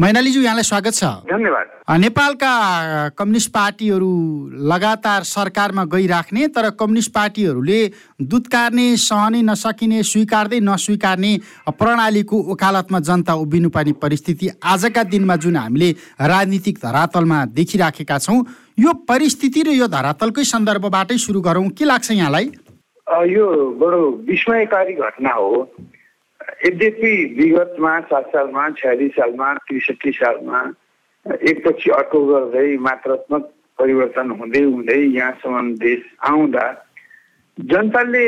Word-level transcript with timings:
मैनालीज्यू 0.00 0.42
यहाँलाई 0.42 0.62
स्वागत 0.64 0.94
छ। 0.94 1.04
धन्यवाद। 1.28 2.00
नेपालका 2.00 2.52
कम्युनिस्ट 3.12 3.50
पार्टीहरू 3.52 4.08
लगातार 4.64 5.22
सरकारमा 5.22 5.84
गइराख्ने 5.84 6.46
तर 6.48 6.68
कम्युनिस्ट 6.80 7.12
पार्टीहरूले 7.12 7.80
दुत्कार्ने 8.24 8.86
सहनै 8.96 9.42
नसकिने 9.44 10.02
स्वीकार्दै 10.02 10.60
नस्वीकार्ने 10.64 11.32
प्रणालीको 11.76 12.36
ओकालतमा 12.52 13.00
जनता 13.04 13.34
उभिनुपर्ने 13.36 13.92
परिस्थिति 14.00 14.48
आजका 14.64 15.02
दिनमा 15.12 15.36
जुन 15.36 15.56
हामीले 15.56 15.90
राजनीतिक 16.24 16.78
धरातलमा 16.80 17.44
देखिराखेका 17.52 18.18
छौँ 18.18 18.40
यो 18.80 18.92
परिस्थिति 19.04 19.62
र 19.62 19.76
यो 19.76 19.86
धरातलकै 19.92 20.44
सन्दर्भबाटै 20.46 21.18
सुरु 21.20 21.40
गरौँ। 21.44 21.68
के 21.68 21.84
लाग्छ 21.84 22.10
यहाँलाई? 22.10 22.46
यो 23.28 23.46
बडो 23.76 24.00
विस्मयकारी 24.24 24.94
घटना 24.96 25.32
हो। 25.36 25.68
यद्यपि 26.64 27.12
विगतमा 27.38 27.98
सात 28.02 28.28
सालमा 28.28 28.68
छयालिस 28.76 29.12
सालमा 29.12 29.52
त्रिसठी 29.62 30.12
सालमा 30.12 30.60
एकपछि 31.44 31.90
अर्को 31.90 32.24
गर्दै 32.26 32.68
मात्रात्मक 32.78 33.50
परिवर्तन 33.78 34.30
हुँदै 34.32 34.62
हुँदै 34.64 35.00
यहाँसम्म 35.10 35.74
देश 35.76 36.02
आउँदा 36.22 36.66
जनताले 37.58 38.26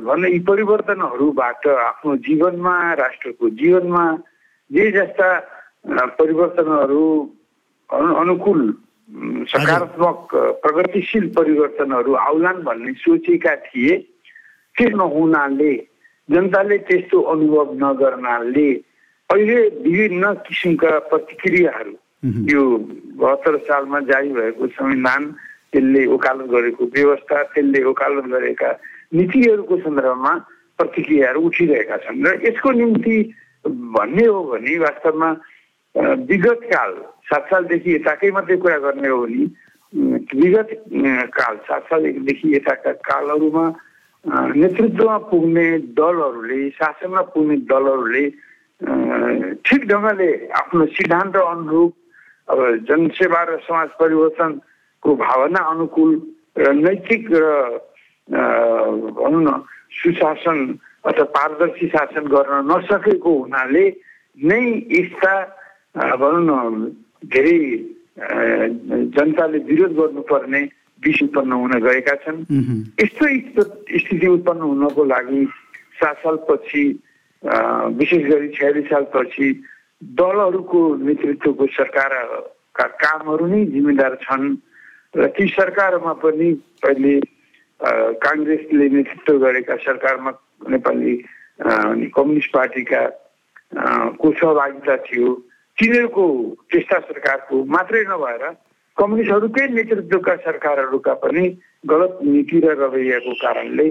भन्ने 0.00 0.28
यी 0.30 0.38
परिवर्तनहरूबाट 0.46 1.66
आफ्नो 1.68 2.16
जीवनमा 2.18 2.76
राष्ट्रको 2.94 3.48
जीवनमा 3.56 4.04
जे 4.70 4.90
जस्ता 4.90 5.28
परिवर्तनहरू 6.14 7.04
अनुकूल 7.90 8.62
सकारात्मक 9.46 10.34
प्रगतिशील 10.62 11.28
परिवर्तनहरू 11.32 12.14
आउलान् 12.20 12.62
भन्ने 12.62 12.92
सोचेका 12.94 13.54
थिए 13.64 13.96
त्यो 14.76 14.88
नहुनाले 14.96 15.72
जनताले 16.30 16.78
त्यस्तो 16.88 17.20
अनुभव 17.32 17.68
नगर्नाले 17.82 18.68
अहिले 19.30 19.58
विभिन्न 19.84 20.32
किसिमका 20.46 20.98
प्रतिक्रियाहरू 21.10 21.94
यो 22.50 22.62
बहत्तर 23.18 23.56
सालमा 23.66 24.00
जारी 24.10 24.32
भएको 24.32 24.66
संविधान 24.78 25.22
त्यसले 25.72 26.06
वकालत 26.06 26.46
गरेको 26.50 26.84
व्यवस्था 26.94 27.42
त्यसले 27.54 27.82
वकालत 27.84 28.26
गरेका 28.32 28.70
नीतिहरूको 29.12 29.76
सन्दर्भमा 29.80 30.32
प्रतिक्रियाहरू 30.78 31.40
उठिरहेका 31.40 31.96
छन्। 32.04 32.24
र 32.26 32.38
यसको 32.46 32.70
निम्ति 32.72 33.16
भन्ने 33.64 34.26
हो 34.26 34.38
भने 34.50 34.78
वास्तवमा 34.78 35.30
विगत 36.30 36.60
काल 36.72 36.92
सात 37.30 37.44
सालदेखि 37.50 37.94
यताकै 37.94 38.30
मात्रै 38.30 38.56
कुरा 38.56 38.78
गर्ने 38.78 39.08
हो 39.08 39.18
भने 39.22 39.44
विगत 40.40 40.68
काल 41.34 41.56
सात 41.68 41.82
सालदेखि 41.90 42.54
यताका 42.56 42.92
कालहरूमा 43.08 43.64
नेतृत्वमा 44.24 45.16
पुग्ने 45.26 45.66
दलहरूले 45.96 46.60
शासनमा 46.72 47.22
पुग्ने 47.32 47.56
दलहरूले 47.66 48.24
ठिक 49.64 49.80
ढङ्गले 49.88 50.28
आफ्नो 50.54 50.86
सिद्धान्त 50.92 51.36
अनुरूप 51.38 51.92
अब 52.48 52.58
जनसेवा 52.84 53.42
र 53.42 53.56
समाज 53.64 53.88
परिवर्तनको 53.96 55.10
भावना 55.16 55.60
अनुकूल 55.66 56.12
र 56.58 56.72
नैतिक 56.76 57.24
र 57.32 57.46
भनौँ 58.28 59.42
न 59.42 59.50
सुशासन 59.90 60.58
अथवा 61.02 61.24
पारदर्शी 61.30 61.86
शासन 61.88 62.24
गर्न 62.28 62.60
नसकेको 62.68 63.32
हुनाले 63.38 63.84
नै 64.38 64.60
यस्ता 64.90 65.34
भनौँ 66.14 66.44
न 66.44 66.52
धेरै 67.24 67.60
जनताले 69.10 69.58
विरोध 69.64 69.92
गर्नुपर्ने 69.94 70.62
विष 71.02 71.22
उत्पन्न 71.22 71.52
हुन 71.52 71.72
गएका 71.80 72.14
छन्। 72.24 72.44
यस्तो 73.00 73.26
स्थिति 73.98 74.26
उत्पन्न 74.26 74.60
हुनको 74.60 75.04
लागि 75.04 75.44
सात 75.96 76.16
सालपछि 76.16 76.84
विशेष 77.96 78.24
गरी 78.30 78.48
छयालिस 78.52 78.86
सालपछि 78.86 79.48
दलहरूको 80.02 80.80
नेतृत्वको 80.96 81.66
सरकारका 81.72 82.86
कामहरू 83.00 83.46
नै 83.46 83.64
जिम्मेदार 83.66 84.14
छन् 84.22 84.46
र 85.14 85.26
ती 85.36 85.48
सरकारमा 85.48 86.12
पनि 86.22 86.48
पहिले 86.82 87.14
काङ्ग्रेसले 88.20 88.88
नेतृत्व 88.88 89.38
गरेका 89.38 89.76
सरकारमा 89.76 90.30
नेपाली 90.68 91.12
कम्युनिस्ट 92.12 92.52
पार्टीका 92.52 93.02
को 94.16 94.32
सहभागिता 94.32 94.96
थियो 95.04 95.28
तिनीहरूको 95.78 96.24
त्यस्ता 96.70 96.98
सरकारको 97.00 97.64
मात्रै 97.66 98.04
नभएर 98.08 98.44
कम्युनिस्टहरूकै 99.00 99.66
नेतृत्वका 99.68 100.34
सरकारहरूका 100.36 101.14
पनि 101.22 101.44
गलत 101.86 102.18
नीति 102.24 102.60
र 102.60 102.74
रवैयाको 102.78 103.34
कारणले 103.42 103.86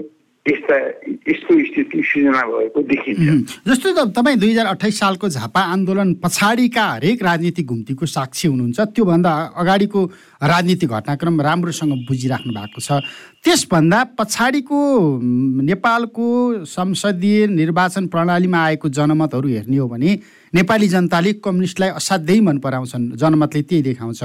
जस्तो 3.68 4.04
तपाईँ 4.08 4.36
दुई 4.40 4.50
हजार 4.50 4.66
अठाइस 4.66 4.98
सालको 4.98 5.28
झापा 5.28 5.60
आन्दोलन 5.60 6.14
पछाडिका 6.24 6.84
हरेक 6.84 7.22
राजनीतिक 7.22 7.66
घुम्तीको 7.66 8.06
साक्षी 8.06 8.48
हुनुहुन्छ 8.48 8.80
त्योभन्दा 8.80 9.32
अगाडिको 9.52 10.04
राजनीतिक 10.42 10.90
घटनाक्रम 10.90 11.40
राम्रोसँग 11.40 11.92
बुझिराख्नु 12.08 12.52
भएको 12.56 12.80
छ। 12.80 13.04
त्यसभन्दा 13.44 13.98
पछाडिको 14.16 14.80
नेपालको 15.20 16.28
संसदीय 16.64 17.46
निर्वाचन 17.46 18.06
प्रणालीमा 18.08 18.58
आएको 18.64 18.88
जनमतहरू 18.88 19.48
हेर्ने 19.48 19.76
हो 19.76 19.88
भने 19.88 20.18
नेपाली 20.54 20.88
जनताले 20.88 21.32
कम्युनिस्टलाई 21.44 21.90
असाध्यै 22.00 22.40
मन 22.40 22.58
पराउँछन्। 22.58 23.12
जनमतले 23.16 23.62
त्यही 23.62 23.82
देखाउँछ। 23.82 24.20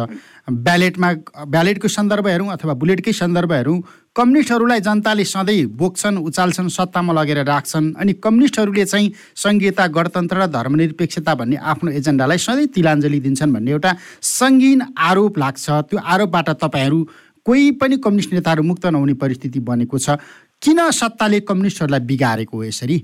ब्यालेटमा 0.50 1.12
ब्यालेटको 1.44 1.88
सन्दर्भ 1.88 2.28
हेरौँ 2.28 2.50
अथवा 2.56 2.74
बुलेटकै 2.74 3.14
सन्दर्भ 3.14 3.52
हेरौँ 3.52 3.80
कम्युनिस्टहरूलाई 4.16 4.80
जनताले 4.80 5.24
सधैँ 5.28 5.76
बोक्छन् 5.76 6.18
उचाल्छन् 6.24 6.70
सत्तामा 6.72 7.14
लगेर 7.14 7.40
राख्छन् 7.44 8.00
अनि 8.00 8.14
कम्युनिस्टहरूले 8.24 8.86
चाहिँ 8.88 9.12
सङ्घीयता 9.36 9.88
गणतन्त्र 9.92 10.38
र 10.40 10.46
धर्मनिरपेक्षता 10.56 11.34
भन्ने 11.36 11.56
आफ्नो 11.60 11.92
एजेन्डालाई 12.00 12.40
सधैँ 12.40 12.68
तिलाञ्जली 12.72 13.20
दिन्छन् 13.20 13.54
भन्ने 13.54 13.72
एउटा 13.72 13.92
सङ्गीन 14.24 14.80
आरोप 14.96 15.38
लाग्छ। 15.38 15.66
त्यो 15.92 16.00
आरोपबाट 16.00 16.50
तपाईँहरू 16.64 17.00
कोही 17.44 17.72
पनि 17.76 17.96
कम्युनिस्ट 18.00 18.32
नेताहरू 18.34 18.64
मुक्त 18.64 18.86
नहुने 18.96 19.14
परिस्थिति 19.20 19.60
बनेको 19.60 19.98
छ। 20.00 20.16
किन 20.64 20.80
सत्ताले 20.96 21.40
कम्युनिस्टहरूलाई 21.44 22.08
बिगारेको 22.08 22.56
हो 22.56 22.64
यसरी? 22.64 22.98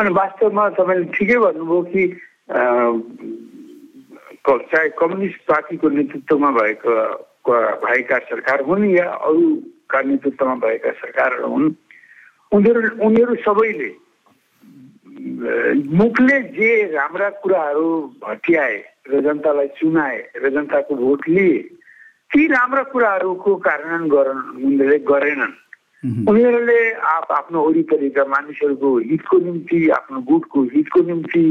वास्तवमा 0.00 0.64
तपाईँले 0.80 1.12
ठिकै 1.12 1.36
भन्नुभयो 1.44 1.80
कि 1.92 2.02
चाहे 4.48 4.88
कम्युनिस्ट 4.96 5.38
पार्टीको 5.44 5.86
नेतृत्वमा 5.92 6.50
भएको 6.56 6.90
भएका 7.46 8.18
सरकार 8.18 8.60
हुन् 8.60 8.84
या 8.90 9.04
अरूका 9.04 10.00
नेतृत्वमा 10.02 10.54
भएका 10.54 10.90
सरकारहरू 10.90 11.48
हुन् 11.48 11.74
उनीहरू 12.52 12.80
उनीहरू 13.06 13.34
सबैले 13.44 13.90
मुखले 15.96 16.40
जे 16.56 16.70
राम्रा 16.92 17.28
कुराहरू 17.42 17.86
भट्याए 18.24 18.76
र 19.08 19.20
जनतालाई 19.20 19.68
चुनाए 19.78 20.18
र 20.36 20.50
जनताको 20.50 20.94
भोट 20.94 21.28
लिए 21.28 21.58
ती 22.30 22.46
राम्रा 22.46 22.82
कुराहरूको 22.82 23.56
कार्यान्वयन 23.56 24.08
गर्न 24.08 24.38
उनीहरूले 24.64 24.98
गरेनन्। 24.98 25.54
उनीहरूले 26.28 26.80
आप 26.92 27.32
आफ्नो 27.32 27.58
वरिपरिका 27.68 28.24
मानिसहरूको 28.24 28.88
हितको 28.98 29.38
निम्ति 29.38 29.88
आफ्नो 29.88 30.20
गुटको 30.20 30.62
हितको 30.74 31.00
निम्ति 31.02 31.44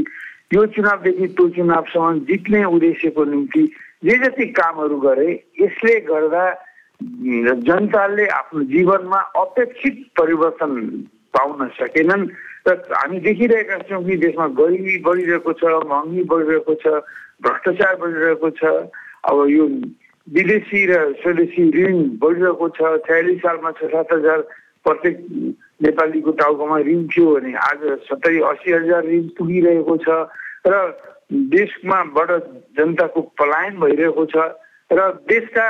यो 0.54 0.66
चुनावदेखि 0.66 1.28
त्यो 1.28 1.50
चुनावसम्म 1.50 2.20
जित्ने 2.25 2.64
उद्देश्यको 2.66 3.24
निम्ति 3.25 3.64
जे 4.03 4.18
जति 4.19 4.46
कामहरू 4.52 4.97
गरे 5.00 5.31
यसले 5.62 6.00
गर्दा 6.08 6.46
जनताले 7.68 8.25
आफ्नो 8.28 8.64
जीवनमा 8.72 9.19
अपेक्षित 9.40 9.96
परिवर्तन 10.19 10.72
पाउन 11.34 11.68
सकेनन्। 11.80 12.28
र 12.68 12.69
हामी 12.92 13.19
देखिरहेका 13.19 13.78
छौँ 13.90 14.03
कि 14.03 14.16
देशमा 14.18 14.47
गरिबी 14.59 14.97
बढिरहेको 15.03 15.52
छ 15.59 15.63
महँगी 15.88 16.24
बढिरहेको 16.31 16.74
छ 16.80 16.86
भ्रष्टाचार 17.44 17.96
बढिरहेको 18.00 18.50
छ। 18.59 18.63
अब 19.24 19.38
यो 19.50 19.66
विदेशी 20.28 20.86
र 20.88 20.94
स्वदेशी 21.19 21.63
ऋण 21.75 21.97
बढिरहेको 22.24 22.68
छ। 22.78 22.80
छयालिस 23.08 23.40
सालमा 23.44 23.72
छ 23.72 23.92
सात 23.92 24.13
हजार 24.13 24.40
प्रत्येक 24.86 25.18
नेपालीको 25.84 26.31
टाउकोमा 26.40 26.78
ऋण 26.88 27.02
थियो 27.12 27.28
भने 27.36 27.53
आज 27.68 27.81
सत्तरी 28.08 28.40
असी 28.52 28.72
हजार 28.72 29.03
ऋण 29.12 29.28
पुगिरहेको 29.36 29.97
छ। 30.08 30.08
र 30.66 30.81
देशमाबाट 31.31 32.31
जनताको 32.78 33.21
पलायन 33.36 33.80
भइरहेको 33.80 34.25
छ 34.25 34.36
र 34.92 35.10
देशका 35.27 35.68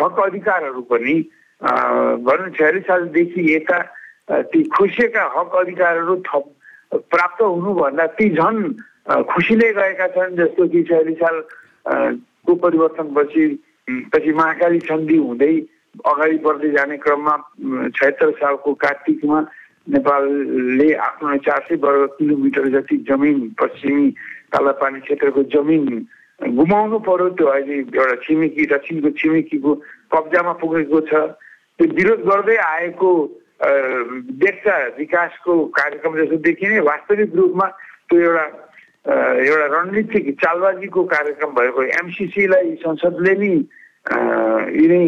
हक 0.00 0.18
अधिकारहरू 0.20 0.82
पनि 0.82 1.14
भनौँ 1.60 2.50
छयालिस 2.50 2.84
सालदेखि 2.84 3.54
यता 3.54 3.78
ती 4.46 4.62
खुसिएका 4.70 5.24
हक 5.36 5.54
अधिकारहरू 5.56 6.16
थप 6.22 6.44
प्राप्त 7.06 7.42
हुनुभन्दा 7.42 8.06
ती 8.14 8.28
झन् 8.30 8.62
खुसीले 9.26 9.72
गएका 9.72 10.06
छन् 10.08 10.36
जस्तो 10.36 10.68
कि 10.68 10.82
छयालिस 10.82 11.18
साल 11.18 11.40
को 12.46 12.54
परिवर्तनपछि 12.56 13.46
पछि 14.10 14.32
महाकाली 14.32 14.78
सन्धि 14.80 15.16
हुँदै 15.16 15.54
अगाडि 16.04 16.38
बढ्दै 16.38 16.70
जाने 16.70 16.96
क्रममा 16.98 17.36
छयत्तर 17.90 18.30
सालको 18.32 18.74
कार्तिकमा 18.76 19.40
नेपालले 19.86 20.92
आफ्नो 20.98 21.36
चार 21.46 21.60
सय 21.68 21.76
वर्ग 21.78 22.06
किलोमिटर 22.18 22.68
जति 22.70 22.96
जमिन 23.08 23.38
पश्चिमी 23.60 24.10
कालापानी 24.52 25.00
क्षेत्रको 25.00 25.42
जमिन 25.54 25.86
गुमाउनु 26.40 26.98
पर्यो 27.06 27.28
त्यो 27.38 27.46
अहिले 27.46 27.76
एउटा 27.78 28.14
छिमेकी 28.22 28.66
दक्षिणको 28.66 29.10
छिमेकीको 29.18 29.74
कब्जामा 30.12 30.52
पुगेको 30.60 31.00
छ। 31.08 31.12
त्यो 31.78 31.86
विरोध 31.96 32.20
गर्दै 32.28 32.56
आएको 32.56 33.10
देशका 34.42 34.76
विकासको 34.98 35.52
कार्यक्रम 35.78 36.16
जस्तो 36.16 36.36
देखिने 36.44 36.80
वास्तविक 36.90 37.34
रूपमा 37.36 37.66
त्यो 38.10 38.20
एउटा 38.20 38.44
एउटा 39.06 39.66
रणनीतिक 39.72 40.26
चालबाजीको 40.42 41.04
कार्यक्रम 41.14 41.50
भएको 41.54 41.82
एमसिसीलाई 42.02 42.74
संसदले 42.82 43.34
नि 43.40 43.52
यिनै 44.76 45.06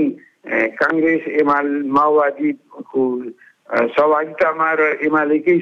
काङ्ग्रेस 0.81 1.29
एमाले 1.41 1.83
माओवादीको 1.93 3.05
सहभागितामा 3.71 4.73
र 4.75 4.83
एमालेकै 5.03 5.59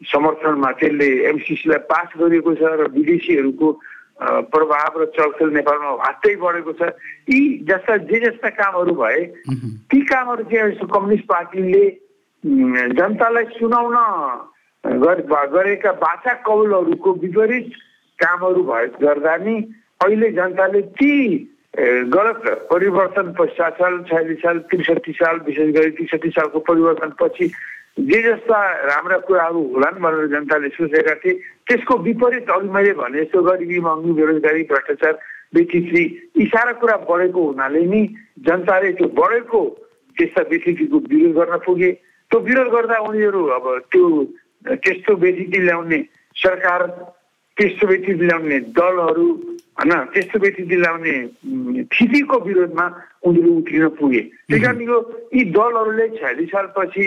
समर्थनमा 0.00 0.70
त्यसले 0.72 1.08
एमसिसीलाई 1.28 1.78
पास 1.86 2.12
गरेको 2.16 2.54
छ 2.54 2.74
र 2.74 2.88
विदेशीहरूको 2.90 3.68
प्रभाव 4.48 5.00
र 5.00 5.06
चलखेल 5.12 5.50
नेपालमा 5.50 5.90
हातै 6.00 6.34
बढेको 6.36 6.72
छ 6.72 6.88
यी 7.28 7.40
जस्ता 7.64 7.96
जे 8.04 8.20
जस्ता 8.20 8.48
कामहरू 8.56 8.94
भए 8.94 9.24
ती 9.86 10.00
कामहरू 10.06 10.44
चाहिँ 10.44 10.88
कम्युनिस्ट 10.88 11.26
पार्टीले 11.26 11.84
जनतालाई 12.92 13.44
सुनाउन 13.52 13.96
गरेका 15.52 15.92
बाचा 16.00 16.34
कौलहरूको 16.42 17.12
विपरीत 17.20 17.70
कामहरू 18.18 18.62
भए 18.64 18.86
गर्दा 19.00 19.36
नि 19.38 19.56
अहिले 20.00 20.30
जनताले 20.32 20.82
ती 20.96 21.14
गलत 21.78 22.66
परिवर्तन 22.70 23.32
पश्चात 23.38 23.72
साल 23.72 23.98
छयालिस 24.10 24.38
साल 24.38 24.58
त्रिसठी 24.70 25.12
साल 25.12 25.36
विशेष 25.46 25.74
गरी 25.74 25.90
त्रिसठी 25.90 26.28
सालको 26.28 26.58
परिवर्तन 26.58 27.10
पछि 27.20 27.46
जे 28.00 28.22
जस्ता 28.22 28.58
राम्रा 28.86 29.18
कुराहरू 29.18 29.62
होलान् 29.74 30.00
भनेर 30.02 30.26
जनताले 30.26 30.68
सोचेका 30.68 31.14
थिए 31.14 31.34
त्यसको 31.66 31.96
विपरीत 31.98 32.50
अघि 32.50 32.68
मैले 32.68 32.92
भने 32.98 33.24
जस्तो 33.24 33.42
गरिबी 33.42 33.78
महँगी 33.80 34.12
बेरोजगारी 34.12 34.62
भ्रष्टाचार 34.62 35.12
बेचित्री 35.54 36.02
यी 36.38 36.46
सारा 36.46 36.72
कुरा 36.82 36.96
बढेको 37.06 37.46
हुनाले 37.46 37.84
नि 37.86 38.02
जनताले 38.46 38.92
त्यो 38.98 39.08
बढेको 39.14 39.62
त्यस्ता 40.16 40.42
बेचित्रीको 40.50 40.98
विरोध 41.10 41.34
गर्न 41.38 41.56
पुगे। 41.66 41.90
त्यो 42.30 42.40
विरोध 42.40 42.68
गर्दा 42.74 42.98
उनीहरू 42.98 43.46
अब 43.46 43.66
त्यो 43.92 44.04
त्यस्तो 44.66 45.16
बेचिती 45.16 45.58
ल्याउने 45.66 46.02
सरकार 46.36 46.86
त्यस्तो 47.60 47.86
बेचिती 47.86 48.24
ल्याउने 48.26 48.58
दलहरू 48.72 49.26
होइन 49.76 49.92
त्यस्तो 50.16 50.38
बेचिती 50.40 50.76
ल्याउने 50.80 51.14
स्थितिको 51.92 52.36
विरोधमा 52.40 52.86
उनीहरू 53.28 53.50
उठिन 53.52 53.88
पुगे। 54.00 54.20
त्यही 54.48 54.62
कारण 54.62 54.80
यो 54.80 54.96
यी 55.34 55.44
दलहरूले 55.52 56.06
छयालिस 56.16 56.48
सालपछि 56.48 57.04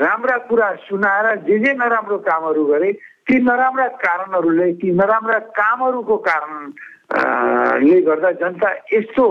राम्रा 0.00 0.36
कुरा 0.48 0.68
सुनाएर 0.88 1.26
जे 1.44 1.58
जे 1.58 1.72
नराम्रो 1.76 2.18
कामहरू 2.24 2.64
गरे 2.64 2.90
ती 3.28 3.34
नराम्रा 3.42 3.86
कारणहरूले 4.00 4.72
ती 4.80 4.90
नराम्रा 4.96 5.38
कामहरूको 5.52 6.16
कारणले 6.28 8.00
गर्दा 8.00 8.30
जनता 8.40 8.68
यस्तो 8.92 9.24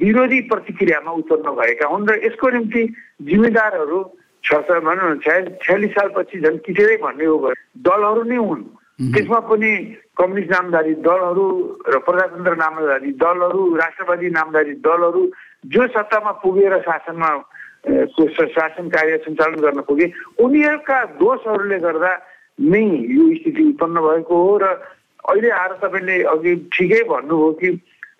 विरोधी 0.00 0.40
प्रतिक्रियामा 0.50 1.10
उत्पन्न 1.20 1.54
भएका 1.58 1.86
हुन् 1.86 2.08
र 2.10 2.14
यसको 2.26 2.50
निम्ति 2.50 2.82
जिम्मेदारहरू 3.22 3.98
छ 4.44 4.50
भनौँ 4.66 5.14
न 5.14 5.18
छया 5.22 5.38
छयालिस 5.62 5.90
सालपछि 5.90 6.40
झन् 6.40 6.58
किटेरै 6.66 6.96
भन्ने 6.96 7.24
हो। 7.24 7.52
दलहरू 7.86 8.22
नै 8.22 8.36
हुन्। 8.36 8.64
त्यसमा 8.98 9.38
पनि 9.42 9.70
कम्युनिस्ट 10.16 10.50
नामधारी 10.50 10.92
दलहरू 11.04 11.46
र 11.86 11.98
प्रजातन्त्र 12.00 12.54
नामधारी 12.56 13.10
दलहरू 13.14 13.62
राष्ट्रवादी 13.76 14.28
नामधारी 14.32 14.72
दलहरू 14.80 15.22
जो 15.68 15.86
सत्तामा 15.88 16.32
पुगेर 16.40 16.76
शासनमा 16.80 17.30
शासन 18.48 18.88
कार्य 18.88 19.16
सञ्चालन 19.18 19.60
गर्न 19.60 19.80
पुगे 19.82 20.06
उनीहरूका 20.40 20.98
दोषहरूले 21.14 21.78
गर्दा 21.78 22.12
नै 22.58 22.80
यो 23.10 23.24
स्थिति 23.36 23.62
उत्पन्न 23.66 24.00
भएको 24.00 24.36
हो 24.38 24.56
र 24.56 24.64
अहिले 24.64 25.50
आएर 25.52 25.72
तपाईँले 25.76 26.16
अघि 26.26 26.54
ठिकै 26.72 27.02
भन्नुभयो 27.04 27.52
कि 27.54 27.68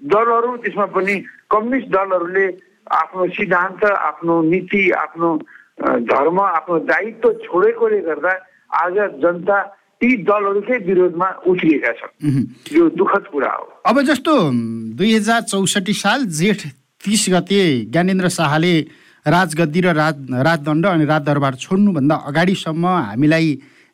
दलहरू 0.07 0.57
त्यसमा 0.61 0.87
पनि 0.93 1.17
कम्युनिस्ट 1.51 1.89
दलहरूले 1.89 2.47
आफ्नो 2.95 3.27
सिद्धान्त 3.33 3.85
आफ्नो 4.03 4.35
नीति 4.45 4.83
आफ्नो 4.99 5.33
धर्म 6.05 6.41
आफ्नो 6.43 6.79
दायित्व 6.85 7.33
छोडेकोले 7.43 8.01
गर्दा 8.05 8.37
आज 8.77 9.03
जनता 9.19 9.59
ती 10.01 10.09
दलहरूकै 10.29 10.77
विरोधमा 10.87 11.29
उठिएका 11.47 11.93
छन्। 11.99 12.13
यो 12.77 12.89
दुःखद 12.97 13.25
कुरा 13.33 13.53
हो। 13.53 13.65
अब 13.87 13.97
जस्तो 14.09 14.33
दुई 14.97 15.11
हजार 15.15 15.41
चौसठी 15.49 15.93
साल 15.95 16.25
जेठ 16.29 16.61
तिस 17.01 17.25
गते 17.33 17.61
ज्ञानेन्द्र 17.93 18.29
शाहले 18.29 18.75
राजगद्दी 19.27 19.81
र 19.81 19.89
राज 19.97 20.17
राजदण्ड 20.31 20.87
अनि 20.87 21.05
राजदरबार 21.05 21.55
छोड्नुभन्दा 21.55 22.15
अगाडिसम्म 22.29 22.85
हामीलाई 22.87 23.49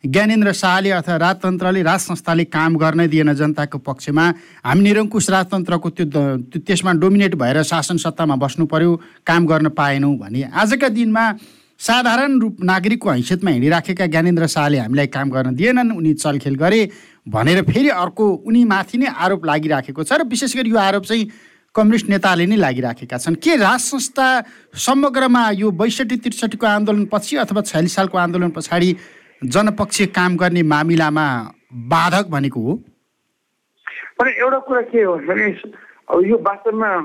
ज्ञानेन्द्र 0.05 0.53
शाहले 0.53 0.91
अथवा 0.91 1.17
राजतन्त्रले 1.17 1.83
राज 1.83 2.01
संस्थाले 2.01 2.45
काम 2.51 2.77
गर्नै 2.77 3.07
दिएन 3.09 3.33
जनताको 3.39 3.79
पक्षमा। 3.79 4.25
हामी 4.67 4.83
निरङ्कुश 4.83 5.31
राजतन्त्रको 5.31 5.89
त्यो 5.91 6.59
त्यसमा 6.59 6.93
डोमिनेट 6.99 7.35
भएर 7.39 7.63
शासन 7.63 7.97
सत्तामा 8.03 8.37
बस्नु 8.37 8.67
पर्यो 8.67 8.91
काम 9.23 9.47
गर्न 9.47 9.69
पाएनौँ 9.71 10.15
भने। 10.19 10.43
आजका 10.51 10.89
दिनमा 10.91 11.25
साधारण 11.83 12.39
रूप 12.41 12.57
नागरिकको 12.65 13.11
हैसियतमा 13.11 13.51
हिँडिराखेका 13.51 14.07
ज्ञानेन्द्र 14.07 14.47
शाहले 14.47 14.79
हामीलाई 14.79 15.07
काम 15.15 15.31
गर्न 15.31 15.55
दिएनन् 15.59 15.91
उनी 15.93 16.13
चलखेल 16.15 16.55
गरे 16.55 16.81
भनेर 17.29 17.63
फेरि 17.71 17.89
अर्को 18.03 18.29
उनी 18.47 18.65
माथि 18.65 18.99
नै 18.99 19.07
आरोप 19.19 19.45
लागिराखेको 19.47 20.05
छ 20.05 20.13
र 20.15 20.27
विशेष 20.31 20.55
गरी 20.57 20.71
यो 20.71 20.79
आरोप 20.79 21.05
चाहिँ 21.11 21.27
कम्युनिस्ट 21.75 22.09
नेताले 22.09 22.47
नै 22.47 22.57
लागिराखेका 22.57 23.19
छन्। 23.19 23.35
के 23.35 23.57
राज 23.57 23.81
संस्था 23.81 24.29
समग्रमा 24.79 25.43
यो 25.59 25.71
बैसठी 25.83 26.17
त्रिसठीको 26.23 26.67
आन्दोलनपछि 26.67 27.37
अथवा 27.43 27.61
छयालिस 27.67 27.95
सालको 27.95 28.19
आन्दोलन 28.19 28.51
पछाडि 28.55 28.95
जनपक्षीय 29.43 30.07
काम 30.15 30.37
गर्ने 30.39 30.63
मामिलामा 30.63 31.27
बाधक 31.91 32.31
भनेको 32.31 32.61
हो? 32.63 32.79
एउटा 34.23 34.59
कुरा 34.71 34.83
के 34.95 35.03
हो 35.03 35.19
भने 35.27 35.51
यो 36.31 36.37
वास्तवमा 36.47 36.97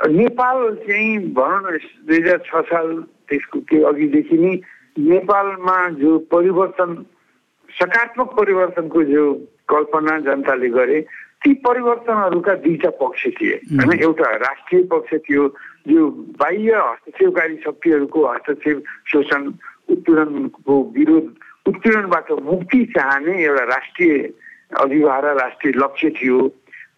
नेपाल 0.00 0.58
चाहिँ 0.86 1.18
भनौँ 1.38 1.60
न 1.62 1.78
दुई 2.06 2.18
हजार 2.18 2.38
छ 2.50 2.66
साल 2.66 2.88
त्यसको 3.34 3.58
त्यो 3.66 3.82
अघिदेखि 3.90 4.38
नै 4.38 4.54
नेपालमा 5.10 5.76
जो 5.98 6.18
परिवर्तन 6.30 6.94
सकारात्मक 7.68 8.28
परिवर्तनको 8.38 9.02
जो 9.04 9.22
कल्पना 9.68 10.18
जनताले 10.22 10.68
गरे 10.70 11.00
ती 11.42 11.52
परिवर्तनहरूका 11.60 12.54
दुईटा 12.64 12.90
पक्ष 13.00 13.26
थिए। 13.36 13.56
होइन 13.74 13.92
एउटा 14.00 14.30
राष्ट्रिय 14.38 14.82
पक्ष 14.92 15.14
थियो 15.26 15.48
जो 15.88 16.08
बाह्य 16.40 16.72
हस्तक्षेपकारी 16.74 17.56
शक्तिहरूको 17.64 18.26
हस्तक्षेप 18.26 18.82
शोषण 19.12 19.42
उत्पीडनको 19.90 20.74
विरोध 20.96 21.26
उत्पीडनबाट 21.68 22.30
मुक्ति 22.44 22.84
चाहने 22.96 23.34
एउटा 23.44 23.64
राष्ट्रिय 23.64 24.14
अभिभार 24.80 25.24
राष्ट्रिय 25.36 25.72
लक्ष्य 25.76 26.10
थियो। 26.22 26.38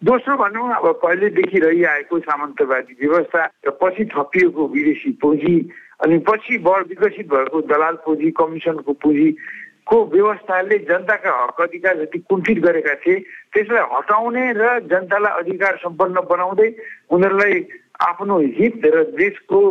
दोस्रो 0.03 0.35
भनौँ 0.37 0.69
अब 0.75 0.87
पहिलेदेखि 1.03 1.59
रहिआएको 1.59 2.19
सामन्तवादी 2.19 2.97
व्यवस्था 3.01 3.43
र 3.67 3.77
पछि 3.81 4.05
थपिएको 4.13 4.67
विदेशी 4.67 5.11
पुँजी 5.21 5.57
अनि 5.99 6.17
पछि 6.27 6.57
बढ 6.61 6.87
विकसित 6.89 7.27
भएको 7.27 7.61
दलाल 7.69 7.95
पुँजी 8.05 8.29
कमिसनको 8.37 8.93
पुँजीको 9.01 9.97
व्यवस्थाले 10.13 10.77
जनताका 10.89 11.31
हक 11.43 11.61
अधिकार 11.61 11.97
जति 11.97 12.19
कुण्ठित 12.29 12.59
गरेका 12.65 12.93
थिए 13.01 13.19
त्यसलाई 13.53 13.85
हटाउने 13.93 14.45
र 14.53 14.79
जनतालाई 14.91 15.41
अधिकार 15.41 15.77
सम्पन्न 15.83 16.21
बनाउँदै 16.29 16.69
उनीहरूलाई 17.11 17.65
आफ्नो 18.09 18.39
हित 18.59 18.81
र 18.85 19.03
देशको 19.17 19.61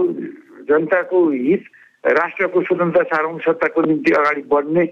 जनताको 0.68 1.18
हित 1.30 1.64
राष्ट्रको 2.06 2.62
स्वतन्त्र 2.62 3.02
सार्वभौमसत्ताको 3.04 3.82
निम्ति 3.82 4.12
अगाडि 4.12 4.42
बढ्ने 4.50 4.84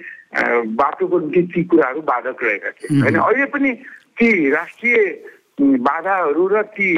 बाटोको 0.78 1.18
निम्ति 1.18 1.42
ती 1.54 1.62
कुराहरू 1.64 2.00
बाधक 2.02 2.42
रहेका 2.42 2.70
थिए। 2.70 3.00
होइन 3.02 3.18
अहिले 3.18 3.44
पनि 3.54 3.72
ती 4.18 4.28
राष्ट्रिय 4.50 4.96
बाधाहरू 5.60 6.46
र 6.54 6.62
ती 6.74 6.90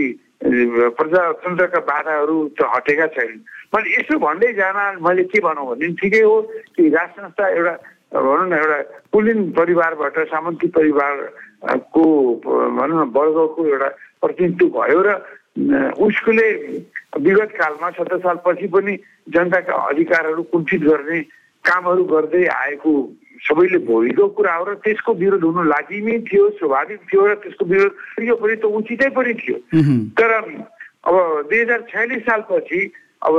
प्रजातन्त्रका 0.45 1.81
बाधाहरू 1.91 2.37
त 2.57 2.69
हटेका 2.77 3.07
छैनन्। 3.17 3.41
मैले 3.77 3.91
यसो 3.93 4.19
भन्दै 4.19 4.53
जान 4.57 4.77
मैले 5.05 5.25
के 5.29 5.41
भनौँ 5.45 5.67
भने 5.69 5.93
ठिकै 6.01 6.23
हो 6.25 6.37
कि 6.77 6.89
राज 6.97 7.09
संस्था 7.21 7.49
एउटा 7.61 7.75
भनौँ 8.17 8.49
न 8.49 8.53
एउटा 8.57 8.81
कुलिन 9.13 9.51
परिवारबाट 9.53 10.19
सामन्ती 10.33 10.69
परिवारको 10.73 12.05
भनौँ 12.47 12.97
न 12.97 13.11
वर्गको 13.13 13.67
एउटा 13.67 13.89
प्रतिनिधित्व 14.25 14.69
भयो 14.81 15.01
र 15.07 15.11
उसकोले 16.01 16.49
विगत 17.27 17.53
कालमा 17.61 17.91
सत्र 18.01 18.19
सालपछि 18.25 18.67
पनि 18.73 18.97
जनताका 19.35 19.75
अधिकारहरू 19.93 20.43
कुण्ठित 20.53 20.81
गर्ने 20.89 21.21
कामहरू 21.65 22.05
गर्दै 22.13 22.45
आएको 22.57 22.93
सबैले 23.47 23.79
भोगेको 23.89 24.27
कुरा 24.37 24.55
हो 24.55 24.65
र 24.65 24.75
त्यसको 24.85 25.13
विरोध 25.21 25.43
हुनु 25.45 25.63
लागि 25.73 26.01
नै 26.01 26.19
थियो 26.29 26.45
स्वाभाविक 26.61 27.01
थियो 27.09 27.27
र 27.27 27.35
त्यसको 27.45 27.65
विरोध 27.73 27.93
यो 28.29 28.37
पनि 28.37 28.57
त 28.57 28.65
उचितै 28.65 29.09
पनि 29.17 29.33
थियो। 29.41 29.57
तर 30.17 30.31
अब 31.09 31.15
दुई 31.49 31.61
हजार 31.61 31.81
छयालिस 31.93 32.23
सालपछि 32.29 32.81
अब 33.23 33.35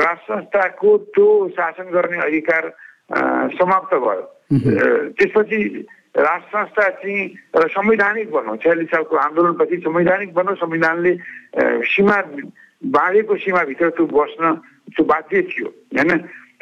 राज 0.00 0.16
संस्थाको 0.28 0.96
त्यो 1.12 1.26
शासन 1.56 1.90
गर्ने 1.92 2.18
अधिकार 2.20 2.72
समाप्त 3.54 3.94
भयो। 3.94 4.24
त्यसपछि 5.18 5.58
राज 6.16 6.42
संस्था 6.48 6.88
चाहिँ 6.88 7.28
संवैधानिक 7.56 8.30
भनौँ 8.32 8.56
छयालिस 8.56 8.88
सालको 8.90 9.16
आन्दोलनपछि 9.16 9.76
संवैधानिक 9.84 10.34
भनौँ 10.34 10.54
संविधानले 10.56 11.12
सीमा 11.84 12.16
बाँधेको 12.94 13.36
सीमाभित्र 13.36 13.90
त्यो 13.90 14.06
बस्न 14.06 14.54
त्यो 14.94 15.04
बाध्य 15.04 15.42
थियो 15.42 15.68
होइन? 15.68 16.10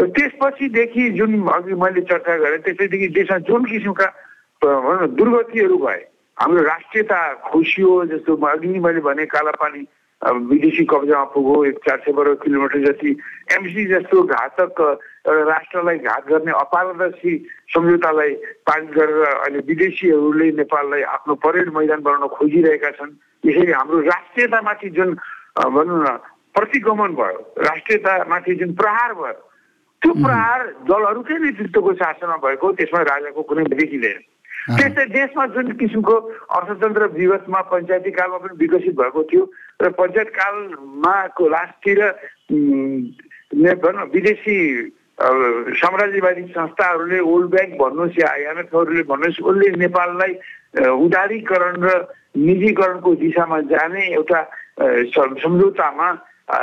र 0.00 0.06
त्यसपछिदेखि 0.08 1.10
जुन 1.18 1.30
अघि 1.46 1.74
मैले 1.74 2.00
चर्चा 2.10 2.36
गरेँ 2.36 2.58
त्यसैदेखि 2.64 3.08
देशमा 3.12 3.38
जुन 3.46 3.64
किसिमका 3.64 4.06
भनौँ 4.62 4.96
न 5.02 5.06
दुर्गतिहरू 5.14 5.76
भए 5.78 6.00
हाम्रो 6.36 6.62
राष्ट्रियता 6.62 7.18
खुसियो 7.50 7.90
जस्तो 8.06 8.36
अघि 8.36 8.78
मैले 8.78 9.00
भने 9.00 9.26
कालापानी 9.26 9.82
विदेशी 10.22 10.84
कब्जामा 10.84 11.24
पुग्यो 11.34 11.64
एक 11.64 11.78
चार 11.86 11.98
सय 11.98 12.12
वर्ग 12.12 12.36
किलोमिटर 12.42 12.80
जति 12.86 13.10
एमसी 13.54 13.84
जस्तो 13.84 14.22
घातक 14.22 14.80
एउटा 14.80 15.42
राष्ट्रलाई 15.50 15.98
घात 15.98 16.26
गर्ने 16.28 16.52
अपारदर्शी 16.52 17.32
सम्झौतालाई 17.74 18.34
पारित 18.62 18.90
गरेर 18.94 19.22
अहिले 19.26 19.58
विदेशीहरूले 19.66 20.50
नेपाललाई 20.62 21.02
आफ्नो 21.18 21.34
परेड 21.42 21.72
मैदान 21.74 22.00
बनाउन 22.02 22.28
खोजिरहेका 22.38 22.90
छन्। 22.98 23.16
यसरी 23.44 23.72
हाम्रो 23.72 24.00
राष्ट्रियतामाथि 24.00 24.90
जुन 24.90 25.14
भनौँ 25.58 26.02
न 26.02 26.16
प्रतिगमन 26.54 27.14
भयो 27.18 27.38
राष्ट्रियतामाथि 27.58 28.54
जुन 28.62 28.74
प्रहार 28.78 29.14
भयो 29.14 29.40
त्यो 30.02 30.12
प्रहार 30.22 30.60
दलहरूकै 30.86 31.38
नेतृत्वको 31.38 31.92
शासनमा 31.94 32.36
भएको 32.46 32.72
त्यसमा 32.78 33.02
राजाको 33.10 33.42
कुनै 33.42 33.64
देखिँदैन। 33.74 34.20
त्यस्तै 34.62 35.04
देशमा 35.10 35.46
जुन 35.48 35.72
किसिमको 35.74 36.16
अर्थतन्त्र 36.52 37.06
विगतमा 37.12 37.60
पञ्चायती 37.68 38.10
कालमा 38.12 38.38
पनि 38.38 38.56
विकसित 38.58 38.94
भएको 38.94 39.22
थियो 39.24 39.42
र 39.80 39.90
पञ्चायत 39.92 40.30
कालमा 40.32 41.14
लास्टतिर 41.48 42.00
भनौँ 43.82 44.06
विदेशी 44.08 44.56
साम्राज्यवादी 45.18 46.42
संस्थाहरूले 46.48 47.18
वर्ल्ड 47.22 47.50
ब्याङ्क 47.50 47.74
भन्नुहोस् 47.76 48.18
या 48.18 48.28
आइएमएफहरूले 48.30 49.02
भन्नुहोस् 49.04 49.42
उसले 49.42 49.68
नेपाललाई 49.78 50.32
उदारीकरण 50.78 51.74
र 51.80 51.90
निजीकरणको 52.38 53.14
दिशामा 53.16 53.60
जाने 53.68 54.02
एउटा 54.12 54.40
सम्झौतामा 55.38 56.08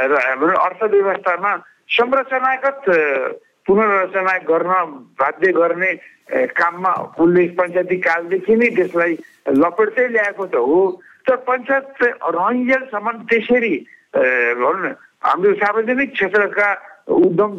र 0.05 0.13
हाम्रो 0.19 0.55
अर्थव्यवस्थामा 0.57 1.51
संरचनागत 1.89 2.83
पुनर्रचना 3.69 4.35
गर्न 4.49 4.73
बाध्य 5.21 5.51
गर्ने 5.53 5.91
काममा 6.57 6.93
उसले 7.21 7.47
पञ्चायती 7.53 7.97
कालदेखि 8.01 8.55
नै 8.57 8.69
त्यसलाई 8.75 9.13
लपेट्दै 9.61 10.07
ल्याएको 10.09 10.45
त 10.49 10.55
हो। 10.57 10.81
तर 11.29 11.35
पञ्चायत 11.45 11.85
रहन्जेलसम्म 12.33 13.17
त्यसरी 13.29 13.75
भनौँ 14.15 14.77
न 14.81 14.93
हाम्रो 15.21 15.53
सार्वजनिक 15.61 16.09
क्षेत्रका 16.17 16.69
उद्यम 17.09 17.51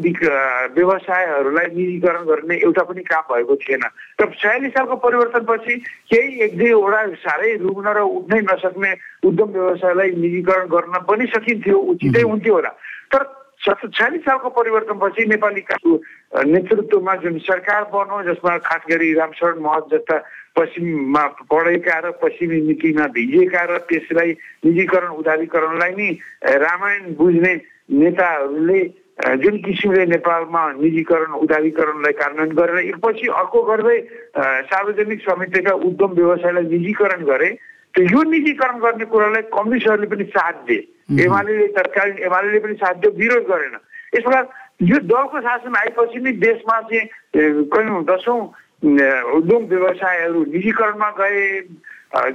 व्यवसायहरूलाई 0.74 1.66
निजीकरण 1.74 2.22
गर्ने 2.26 2.56
एउटा 2.66 2.82
पनि 2.86 3.02
काम 3.02 3.24
भएको 3.30 3.54
थिएन। 3.62 3.84
र 4.20 4.26
छयालिस 4.38 4.72
सालको 4.74 4.96
परिवर्तनपछि 5.06 5.74
केही 6.10 6.40
एक 6.46 6.52
दुईवटा 6.58 7.00
साह्रै 7.22 7.50
रुग्न 7.66 7.86
र 7.90 8.00
उठ्नै 8.06 8.40
नसक्ने 8.46 8.90
उद्यम 9.26 9.50
व्यवसायलाई 9.50 10.10
निजीकरण 10.22 10.66
गर्न 10.74 10.94
पनि 11.10 11.26
सकिन्थ्यो 11.34 11.78
उचितै 11.94 12.22
हुन्थ्यो 12.30 12.54
होला। 12.54 12.72
तर 13.10 13.22
छयालिस 13.60 14.22
सालको 14.24 14.48
परिवर्तनपछि 14.56 15.24
नेपाली 15.28 15.62
नेतृत्वमा 16.48 17.14
जुन 17.22 17.38
सरकार 17.44 17.82
बन्यो 17.92 18.22
जसमा 18.24 18.56
खास 18.64 18.82
गरी 18.90 19.12
रामशरण 19.14 19.58
महत 19.60 19.84
जस्ता 19.92 20.16
पश्चिममा 20.56 21.24
पढेका 21.44 21.98
र 22.00 22.10
पश्चिमी 22.22 22.60
नीतिमा 22.68 23.06
भिजेका 23.12 23.62
र 23.70 23.78
त्यसलाई 23.90 24.30
निजीकरण 24.64 25.10
उदारीकरणलाई 25.20 25.92
नै 25.92 26.08
रामायण 26.64 27.14
बुझ्ने 27.20 27.54
नेताहरूले 28.00 28.80
जुन 29.44 29.56
किसिमले 29.64 30.04
नेपालमा 30.16 30.62
निजीकरण 30.80 31.32
उदारीकरणलाई 31.44 32.12
कार्यान्वयन 32.16 32.56
गरेर 32.56 32.78
एकपछि 32.86 33.26
अर्को 33.40 33.62
गर्दै 33.68 33.98
सार्वजनिक 34.72 35.20
समितिका 35.28 35.72
उद्यम 35.88 36.12
व्यवसायलाई 36.20 36.64
निजीकरण 36.72 37.24
गरे 37.28 37.50
त्यो 37.94 38.04
यो 38.08 38.22
निजीकरण 38.30 38.78
गर्ने 38.80 39.04
कुरालाई 39.12 39.42
कम्युनिस्टहरूले 39.52 40.08
पनि 40.14 40.24
साथ 40.32 40.64
दिए। 40.66 40.80
एमाले 41.18 41.66
तत्कालीन 41.74 42.18
एमाले 42.24 42.58
पनि 42.58 42.74
साथ 42.78 42.94
दियो 43.02 43.10
विरोध 43.18 43.44
गरेन। 43.50 43.76
यस 44.14 44.22
प्रकार 44.22 44.48
यो 44.82 44.98
दलको 45.10 45.40
शासन 45.40 45.74
आएपछि 45.76 46.18
नै 46.20 46.32
देशमा 46.38 46.80
चाहिँ 46.88 47.06
कयौँ 47.68 48.04
दसौँ 48.06 48.40
उद्यम 49.36 49.62
व्यवसायहरू 49.70 50.44
निजीकरणमा 50.54 51.10
गए 51.18 51.42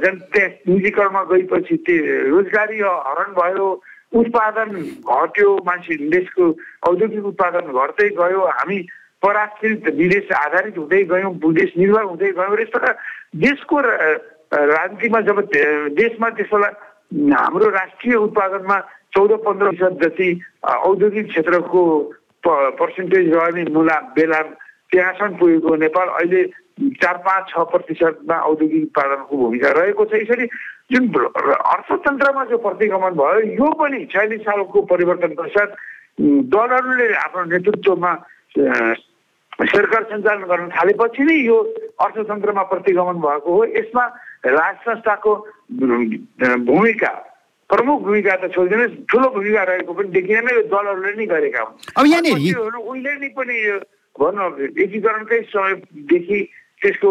जन 0.01 0.15
त्यस 0.33 0.51
निजीकरणमा 0.67 1.23
गएपछि 1.31 1.75
त्यो 1.87 2.29
रोजगारी 2.29 2.79
हरण 3.07 3.31
भयो 3.39 3.67
उत्पादन 4.13 4.69
घट्यो 5.03 5.55
मान्छे 5.65 5.95
देशको 6.11 6.43
औद्योगिक 6.89 7.25
उत्पादन 7.25 7.71
घट्दै 7.73 8.09
गयो 8.19 8.41
हामी 8.59 8.79
पराश्रित 9.23 9.87
विदेश 9.95 10.31
आधारित 10.37 10.77
हुँदै 10.77 11.03
गयौँ 11.11 11.33
विदेश 11.43 11.71
निर्भर 11.77 12.03
हुँदै 12.03 12.31
गयौँ 12.31 12.55
र 12.55 12.61
यस 12.61 12.69
प्रकार 12.69 12.95
देशको 13.41 13.79
राजनीतिमा 13.81 15.21
जब 15.27 15.39
देशमा 15.97 16.29
त्यसो 16.37 16.57
हाम्रो 17.11 17.69
राष्ट्रिय 17.69 18.15
उत्पादनमा 18.15 18.79
चौध 19.15 19.31
पन्ध्र 19.45 19.65
प्रतिशत 19.65 20.03
जति 20.03 20.29
औद्योगिक 20.65 21.27
क्षेत्रको 21.29 21.81
पर्सेन्टेज 22.43 23.33
रहने 23.33 23.63
मुला 23.73 23.97
बेला 24.15 24.41
त्यहाँसम्म 24.91 25.37
पुगेको 25.37 25.75
नेपाल 25.75 26.07
अहिले 26.09 26.43
चार 26.99 27.17
पाँच 27.25 27.49
छ 27.49 27.57
प्रतिशतमा 27.71 28.37
औद्योगिक 28.49 28.83
उत्पादनको 28.83 29.37
भूमिका 29.37 29.69
रहेको 29.79 30.05
छ। 30.05 30.13
यसरी 30.21 30.45
जुन 30.91 31.07
अर्थतन्त्रमा 31.07 32.43
जो 32.45 32.57
प्रतिगमन 32.57 33.13
भयो 33.15 33.39
यो 33.53 33.71
पनि 33.79 34.05
छयालिस 34.11 34.41
सालको 34.41 34.81
परिवर्तन 34.91 35.33
पश्चात 35.39 35.75
दलहरूले 36.51 37.07
आफ्नो 37.15 37.43
नेतृत्वमा 37.53 38.11
सरकार 39.55 40.03
सञ्चालन 40.03 40.43
गर्न 40.51 40.69
थालेपछि 40.69 41.23
नै 41.23 41.35
यो 41.47 41.57
अर्थतन्त्रमा 42.03 42.63
प्रतिगमन 42.71 43.17
भएको 43.23 43.55
हो। 43.55 43.65
यसमा 43.65 44.05
राज 44.45 44.75
संस्थाको 44.85 45.31
भूमिका 46.69 47.11
प्रमुख 47.69 48.01
भूमिका 48.01 48.35
त 48.35 48.53
छोडिदिनुहोस् 48.53 48.97
ठुलो 49.09 49.27
भूमिका 49.35 49.63
रहेको 49.63 49.93
पनि 49.93 50.09
देखिएन 50.13 50.49
यो 50.53 50.61
दलहरूले 50.69 51.13
नै 51.17 51.25
गरेका 51.25 51.61
हुन्। 51.65 51.75
उहिले 52.77 53.13
नै 53.21 53.29
पनि 53.37 53.55
भनौँ 54.15 54.49
एकीकरणकै 54.85 55.41
समयदेखि 55.49 56.39
त्यसको 56.81 57.09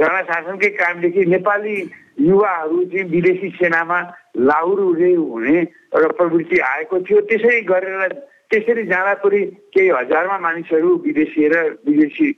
राणा 0.00 0.20
शासनकै 0.28 0.70
कामदेखि 0.76 1.24
नेपाली 1.32 1.76
युवाहरू 2.20 2.84
चाहिँ 2.92 3.08
विदेशी 3.10 3.48
सेनामा 3.56 3.98
लाहुरे 4.36 5.12
हुने 5.14 5.56
एउटा 5.58 6.08
प्रवृत्ति 6.18 6.58
आएको 6.58 7.00
थियो 7.08 7.20
त्यसै 7.30 7.60
गरेर 7.72 8.12
त्यसरी 8.50 8.84
जाँदा 8.92 9.14
पनि 9.24 9.40
केही 9.74 9.88
हजारमा 9.88 10.38
मानिसहरू 10.38 10.90
विदेशी 11.06 11.48
र 11.48 11.56
विदेशी 11.88 12.28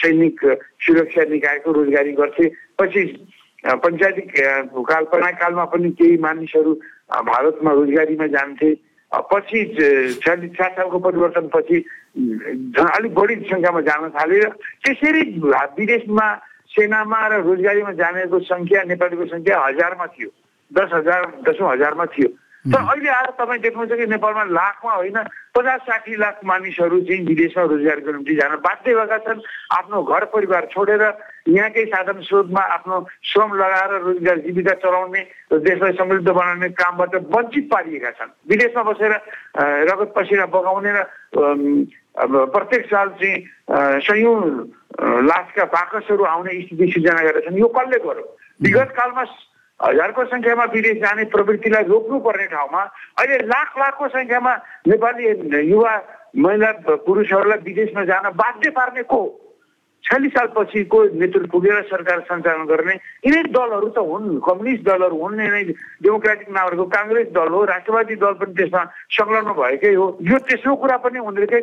सैनिक 0.00 0.38
सुरक्षा 0.80 1.22
निकायको 1.28 1.72
रोजगारी 1.72 2.12
गर्थे। 2.12 2.46
पछि 2.78 3.02
पञ्चायती 3.64 4.22
कल्पना 4.90 5.30
कालमा 5.40 5.64
पनि 5.72 5.90
केही 5.98 6.16
मानिसहरू 6.18 6.72
भारतमा 7.10 7.72
रोजगारीमा 7.72 8.26
जान्थे। 8.26 8.70
पछि 9.08 9.58
छ्यालिस 10.22 10.52
सात 10.52 10.72
सालको 10.76 10.98
परिवर्तनपछि 10.98 11.76
अलिक 12.78 13.12
बढी 13.14 13.34
सङ्ख्यामा 13.48 13.80
जान 13.88 14.08
थाले 14.14 14.38
र 14.38 14.48
त्यसरी 14.84 15.22
विदेशमा 15.78 16.26
सेनामा 16.70 17.20
र 17.28 17.40
रोजगारीमा 17.42 17.92
जानेको 17.96 18.38
सङ्ख्या 18.52 18.82
नेपालीको 18.92 19.26
सङ्ख्या 19.32 19.56
हजारमा 19.58 20.06
थियो। 20.12 20.30
दस 20.70 20.88
हजार 20.92 21.20
दसौँ 21.48 21.72
हजारमा 21.72 22.04
थियो। 22.12 22.28
तर 22.68 22.80
अहिले 22.84 23.08
आएर 23.08 23.30
तपाईँ 23.40 23.60
देख्नुहुन्छ 23.64 23.92
कि 23.96 24.06
नेपालमा 24.12 24.44
लाखमा 24.44 24.92
होइन 24.92 25.18
पचास 25.56 25.80
साठी 25.88 26.16
लाख 26.20 26.40
मानिसहरू 26.44 27.00
चाहिँ 27.08 27.24
विदेशमा 27.26 27.64
रोजगारीको 27.64 28.12
निम्ति 28.12 28.34
जान 28.34 28.52
बाध्य 28.60 28.94
भएका 28.94 29.18
छन्। 29.24 29.40
आफ्नो 29.78 30.02
घर 30.04 30.24
परिवार 30.34 30.68
छोडेर 30.68 31.02
यहाँकै 31.48 31.84
साधन 31.88 32.20
स्रोतमा 32.28 32.62
आफ्नो 32.76 32.96
श्रम 33.24 33.54
लगाएर 33.56 33.92
रोजगार 34.04 34.38
जीविका 34.44 34.74
चलाउने 34.84 35.20
र 35.52 35.58
देशलाई 35.64 35.92
समृद्ध 35.96 36.28
बनाउने 36.28 36.68
कामबाट 36.76 37.14
वञ्चित 37.32 37.64
पारिएका 37.72 38.10
छन्। 38.18 38.32
विदेशमा 38.48 38.82
बसेर 38.84 39.12
रगत 39.88 40.12
पसिना 40.16 40.46
बगाउने 40.52 40.92
र 40.92 41.00
प्रत्येक 42.52 42.84
साल 42.86 43.08
चाहिँ 43.16 43.36
सयौँ 44.04 44.36
लाखका 45.24 45.64
बाकसहरू 45.72 46.24
आउने 46.24 46.52
स्थिति 46.62 46.86
सिर्जना 46.92 47.22
गरेका 47.22 47.48
छन्। 47.48 47.58
यो 47.58 47.68
कसले 47.68 47.98
गर्यो? 48.04 48.24
विगत 48.60 48.90
कालमा 48.98 49.24
हजारको 49.80 50.24
सङ्ख्यामा 50.24 50.64
विदेश 50.74 50.96
जाने 51.00 51.24
प्रवृत्तिलाई 51.32 51.84
रोक्नुपर्ने 51.86 52.46
ठाउँमा 52.52 52.82
अहिले 53.22 53.38
लाख 53.46 53.68
लाखको 53.78 54.08
सङ्ख्यामा 54.10 54.52
नेपाली 54.90 55.24
युवा 55.70 55.92
महिला 56.36 56.70
पुरुषहरूलाई 57.06 57.58
विदेशमा 57.62 58.04
जान 58.04 58.24
बाध्य 58.36 58.70
पार्ने 58.70 59.02
को? 59.06 59.20
छयालिस 60.04 60.32
सालपछिको 60.32 60.98
नेतृत्व 61.20 61.50
पुगेर 61.52 61.82
सरकार 61.90 62.18
सञ्चालन 62.28 62.64
गर्ने। 62.70 62.94
यिनै 63.26 63.42
दलहरू 63.52 63.88
त 63.92 63.98
हुन् 63.98 64.40
कम्युनिस्ट 64.40 64.82
दलहरू 64.88 65.16
हुन् 65.22 65.40
यिनै 65.40 65.62
डेमोक्रेटिक 66.04 66.48
नामहरूको 66.48 66.84
काङ्ग्रेस 66.96 67.28
दल 67.36 67.48
हो 67.54 67.64
राष्ट्रवादी 67.72 68.14
दल 68.22 68.34
पनि 68.40 68.52
त्यसमा 68.58 68.82
संलग्न 69.18 69.50
भएकै 69.60 69.94
हो। 69.94 70.06
यो 70.22 70.36
तेस्रो 70.48 70.74
कुरा 70.80 70.96
पनि 71.04 71.18
उनीहरूकै 71.18 71.62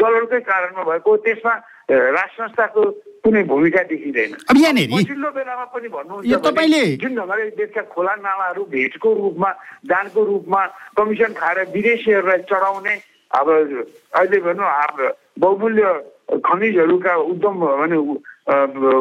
दलहरूकै 0.00 0.40
कारणमा 0.50 0.82
भएको 0.90 1.16
त्यसमा 1.24 1.54
राष्ट्र 1.90 2.42
संस्थाको 2.42 2.82
कुनै 3.24 3.42
भूमिका 3.50 3.82
देखिँदैन। 3.90 4.30
पछिल्लो 4.46 5.30
बेलामा 5.30 5.64
पनि 5.74 5.88
भन्नुहुन्छ 5.90 7.00
जुन 7.02 7.12
ढङ्गले 7.18 7.50
देशका 7.56 7.82
खोला 7.94 8.14
नालाहरू 8.20 8.62
भेटको 8.74 9.08
रूपमा 9.14 9.50
दानको 9.90 10.20
रूपमा 10.30 10.60
कमिसन 10.96 11.32
खाएर 11.40 11.58
विदेशीहरूलाई 11.74 12.40
चढाउने 12.50 12.94
अब 13.30 13.46
अहिले 13.50 14.38
भनौँ 14.46 14.70
अब 14.84 14.96
बहुमूल्य 15.38 15.84
खनिजहरूका 16.30 17.14
उद्यम 17.30 17.56
भने 17.60 17.98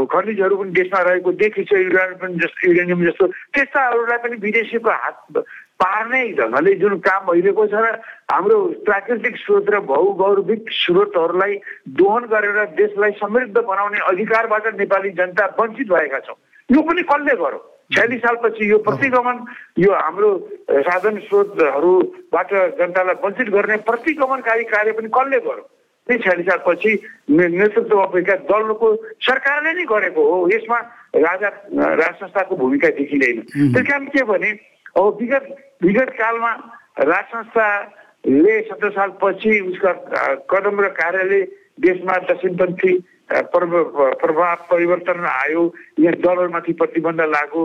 खनिजहरू 0.10 0.56
पनि 0.58 0.72
देशमा 0.72 1.00
रहेको 1.02 1.32
देखिन्छ 1.42 1.72
युरानियम 1.74 2.18
पनि 2.22 2.36
जस्तो 2.42 2.68
युरेनियम 2.68 3.06
जस्तो। 3.06 3.26
त्यस्ताहरूलाई 3.54 4.18
पनि 4.24 4.36
विदेशीको 4.42 4.90
हात 4.90 5.18
पार्ने 5.80 6.22
ढङ्गले 6.38 6.76
जुन 6.76 6.98
काम 7.06 7.22
भइरहेको 7.30 7.66
छ 7.68 7.74
र 7.74 7.88
हाम्रो 8.32 8.58
प्राकृतिक 8.86 9.36
स्रोत 9.38 9.70
र 9.70 9.80
भौगौरविक 9.90 10.70
स्रोतहरूलाई 10.70 11.54
दोहन 11.96 12.24
गरेर 12.34 12.60
देशलाई 12.76 13.12
समृद्ध 13.22 13.58
बनाउने 13.58 14.00
अधिकारबाट 14.12 14.76
नेपाली 14.80 15.10
जनता 15.18 15.46
वञ्चित 15.60 15.88
भएका 15.90 16.20
छौँ। 16.28 16.38
यो 16.70 16.82
पनि 16.82 17.02
कसले 17.10 17.36
गरौँ 17.42 17.64
छयालिस 17.90 18.22
सालपछि 18.22 18.70
यो 18.72 18.78
प्रतिगमन 18.86 19.38
यो 19.80 19.92
हाम्रो 19.94 20.30
साधन 20.70 21.16
स्रोतहरूबाट 21.26 22.54
जनतालाई 22.80 23.16
वञ्चित 23.24 23.50
गर्ने 23.50 23.78
प्रतिगमनकारी 23.88 24.64
कार्य 24.76 24.92
पनि 24.92 25.10
कसले 25.10 25.40
गर्यो? 25.48 25.66
त्यही 26.10 26.22
छयालिस 26.26 26.46
सालपछि 26.46 26.92
नेतृत्वमा 27.30 28.06
भएका 28.10 28.36
दलको 28.50 28.88
सरकारले 29.22 29.74
नै 29.78 29.86
गरेको 29.86 30.22
हो। 30.26 30.38
यसमा 30.50 30.78
राजा 31.22 31.50
राज 32.02 32.14
संस्थाको 32.18 32.56
भूमिका 32.58 32.90
देखिँदैन। 32.98 33.38
त्यस 33.46 33.86
कारण 33.86 34.06
के 34.10 34.24
भने 34.26 34.50
अब 34.98 35.18
विगत 35.22 35.46
विगत 35.86 36.10
कालमा 36.18 36.52
राज 37.06 37.26
संस्थाले 37.30 38.56
सत्र 38.68 38.90
सालपछि 38.90 39.60
उसका 39.70 39.92
कदम 40.50 40.82
र 40.82 40.88
कार्यले 40.98 41.42
देशमा 41.78 42.18
दक्षिणपन्थी 42.26 42.94
प्रभाव 43.30 44.66
परिवर्तन 44.66 45.26
आयो। 45.30 45.64
यहाँ 46.00 46.16
दलहरूमाथि 46.18 46.74
प्रतिबन्ध 46.74 47.22
लाग्यो 47.22 47.62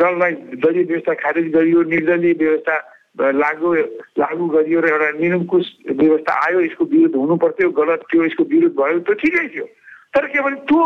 दललाई 0.00 0.32
दलीय 0.64 0.84
व्यवस्था 0.88 1.14
खारेज 1.20 1.52
गरियो। 1.54 1.82
निर्दलीय 1.92 2.32
व्यवस्था 2.40 2.76
लागु 3.16 3.74
लागू 4.18 4.46
गरियो 4.48 4.80
र 4.80 4.88
एउटा 4.88 5.10
निरङ्कुश 5.20 5.66
व्यवस्था 5.90 6.32
आयो 6.46 6.60
यसको 6.60 6.84
विरुद्ध 6.84 7.14
हुनु 7.14 7.36
पर्थ्यो 7.36 7.70
गलत 7.70 8.04
थियो 8.12 8.24
यसको 8.24 8.44
विरुद्ध 8.48 8.76
भयो 8.76 8.98
त्यो 8.98 9.14
ठिकै 9.20 9.48
थियो। 9.48 9.66
तर 10.12 10.26
के 10.28 10.40
भने 10.40 10.56
त्यो 10.68 10.80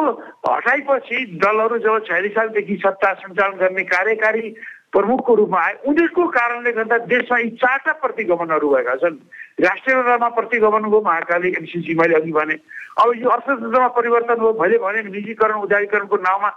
हटाएपछि 0.46 1.16
दलहरू 1.42 1.78
जब 1.78 2.04
छयालिस 2.06 2.32
सालदेखि 2.34 2.76
सत्ता 2.82 3.12
सञ्चालन 3.14 3.56
गर्ने 3.58 3.84
कार्यकारी 3.84 4.44
प्रमुखको 4.92 5.34
रूपमा 5.34 5.60
आए 5.60 5.74
उनीहरूको 5.86 6.26
कारणले 6.30 6.72
गर्दा 6.72 6.98
देशमा 7.10 7.38
यी 7.38 7.50
चारवटा 7.62 7.92
प्रतिगमनहरू 8.02 8.68
भएका 8.74 8.94
छन्। 9.02 9.18
राष्ट्रिय 9.60 9.94
तहमा 9.96 10.28
प्रतिगमन 10.38 10.84
हो 10.84 11.00
महाकाली 11.06 11.48
एमसिसी 11.58 11.94
मैले 11.94 12.14
अघि 12.16 12.32
भने। 12.32 12.54
अब 13.02 13.12
यो 13.18 13.28
अर्थतन्त्रमा 13.28 13.88
परिवर्तन 13.98 14.40
हो 14.40 14.52
मैले 14.60 14.78
भने 14.78 15.02
निजीकरण 15.10 15.62
उदारीकरणको 15.62 16.16
नाउँमा 16.16 16.50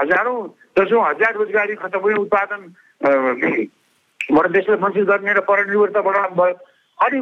हजारौँ 0.00 0.38
दसौँ 0.76 1.04
हजार 1.08 1.32
रोजगारी 1.36 1.74
हुने 1.74 2.14
उत्पादन 2.20 2.62
बाट 4.28 4.50
देशलाई 4.50 4.78
वञ्चित 4.78 5.04
गर्ने 5.06 5.32
र 5.32 5.40
परनिर्भरता 5.42 6.00
बढाउनु 6.02 6.34
भयो 6.36 6.54
अनि 6.98 7.20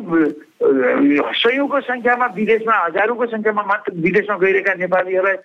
सयौँको 1.34 1.80
सङ्ख्यामा 1.82 2.26
विदेशमा 2.32 2.74
हजारौँको 2.76 3.26
सङ्ख्यामा 3.28 3.62
मात्र 3.64 3.92
विदेशमा 3.98 4.36
गइरहेका 4.38 4.74
नेपालीहरूलाई 4.76 5.36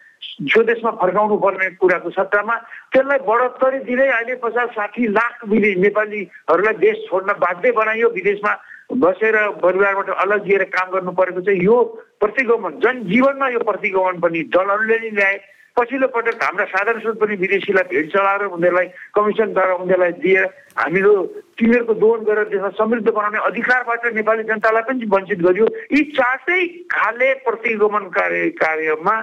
स्वदेशमा 0.48 0.92
फर्काउनु 0.94 1.38
पर्ने 1.38 1.70
कुराको 1.76 2.10
सट्टामा 2.12 2.56
त्यसलाई 2.90 3.20
बढोत्तरी 3.26 3.80
दिँदै 3.82 4.08
अहिले 4.10 4.36
पचास 4.38 4.70
साठी 4.72 5.08
लाख 5.10 5.46
विदेश 5.48 5.78
नेपालीहरूलाई 5.80 6.74
देश 6.80 6.98
छोड्न 7.10 7.34
बाध्य 7.40 7.72
बनाइयो 7.74 8.10
विदेशमा 8.12 8.54
बसेर 8.96 9.36
परिवारबाट 9.60 10.10
अलग 10.18 10.44
दिएर 10.44 10.64
काम 10.70 10.92
गर्नु 10.92 11.12
परेको 11.14 11.42
चाहिँ 11.42 11.62
यो 11.62 11.78
प्रतिगमन 12.20 12.80
जनजीवनमा 12.80 13.48
यो 13.50 13.60
प्रतिगमन 13.64 14.20
पनि 14.20 14.44
दलहरूले 14.50 15.00
नै 15.00 15.10
ल्याए 15.12 15.38
पछिल्लो 15.80 16.08
पटक 16.12 16.44
हाम्रा 16.44 16.66
साधारण 16.76 17.00
स्रोत 17.00 17.18
पनि 17.20 17.36
विदेशीलाई 17.42 17.88
भेट 17.90 18.12
चलाएर 18.14 18.44
उनीहरूलाई 18.52 18.88
कमिसनद्वारा 19.16 19.74
उनीहरूलाई 19.80 20.12
दिएर 20.24 20.46
हामीहरू 20.78 21.14
तिनीहरूको 21.58 21.94
दोहन 22.04 22.24
गरेर 22.30 22.48
देशलाई 22.54 22.78
समृद्ध 22.78 23.08
बनाउने 23.10 23.40
अधिकारबाट 23.50 24.06
नेपाली 24.20 24.44
जनतालाई 24.52 24.84
पनि 24.88 25.06
वञ्चित 25.16 25.40
गरियो। 25.48 25.66
यी 25.96 26.02
चारटै 26.16 26.62
खाले 26.94 27.34
प्रतिगमन 27.48 28.06
कार्य 28.18 28.50
कार्यमा 28.62 29.16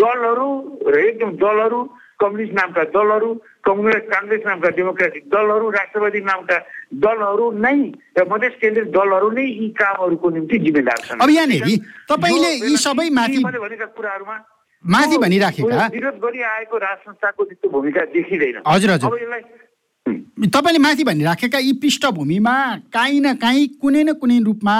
दलहरू 0.00 0.50
र 0.88 0.94
एकदम 1.08 1.30
दलहरू 1.40 1.80
कम्युनिस्ट 2.20 2.54
नामका 2.54 2.82
दलहरू 2.94 3.28
कङ्ग्रेस 3.64 4.04
काङ्ग्रेस 4.12 4.42
नामका 4.46 4.70
डेमोक्रेटिक 4.76 5.24
दलहरू 5.32 5.70
राष्ट्रवादी 5.76 6.20
नामका 6.20 6.56
दलहरू 7.04 7.44
नै 7.64 7.76
र 8.18 8.24
मधेस 8.32 8.54
केन्द्रित 8.60 8.88
दलहरू 8.96 9.30
नै 9.36 9.44
यी 9.44 9.68
कामहरूको 9.80 10.30
निम्ति 10.36 10.58
जिम्मेदार 10.64 11.00
छन्। 11.06 11.20
अब 11.24 11.30
यहाँनिर 11.30 11.64
तपाईँले 12.12 12.50
यी 12.68 12.76
सबै 12.86 13.08
माथि 13.18 13.44
भनेका 13.44 13.86
कुराहरूमा 13.96 14.36
माथि 14.84 15.16
भनिराखेका? 15.18 15.86
विरोध 15.92 16.16
गरिआएको 16.24 16.76
राज 16.78 16.98
संस्थाको 16.98 17.44
त्यस्तो 17.44 17.68
भूमिका 17.68 18.04
देखिँदैन। 18.16 18.62
हजुर 18.66 18.90
हजुर। 18.90 19.10
तपाईँले 20.48 20.78
माथि 20.78 21.04
भनिराखेका 21.04 21.58
यी 21.58 21.72
पृष्ठभूमिमा 21.82 22.54
काहीँ 22.88 23.20
न 23.20 23.34
काहीँ 23.36 23.66
कुनै 23.76 24.02
न 24.02 24.12
कुनै 24.16 24.38
रूपमा 24.40 24.76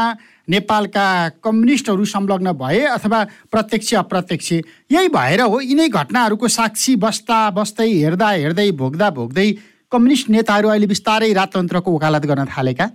नेपालका 0.49 1.07
कम्युनिस्टहरू 1.45 2.04
संलग्न 2.04 2.52
भए 2.57 2.80
अथवा 2.97 3.19
प्रत्यक्ष 3.52 3.95
अप्रत्यक्ष 3.95 4.52
यही 4.90 5.09
भएर 5.12 5.40
हो 5.42 5.61
यिनै 5.61 5.88
घटनाहरूको 5.90 6.49
साक्षी 6.49 6.97
बस्दा 6.97 7.38
बस्दै 7.52 7.88
हेर्दा 7.92 8.30
हेर्दै 8.30 8.71
भोग्दा 8.80 9.11
भोग्दै 9.21 9.49
कम्युनिस्ट 9.92 10.30
नेताहरू 10.30 10.69
अहिले 10.69 10.87
बिस्तारै 10.87 11.33
राजतन्त्रको 11.35 11.88
वकालत 11.95 12.26
गर्न 12.26 12.45
थालेका? 12.57 12.87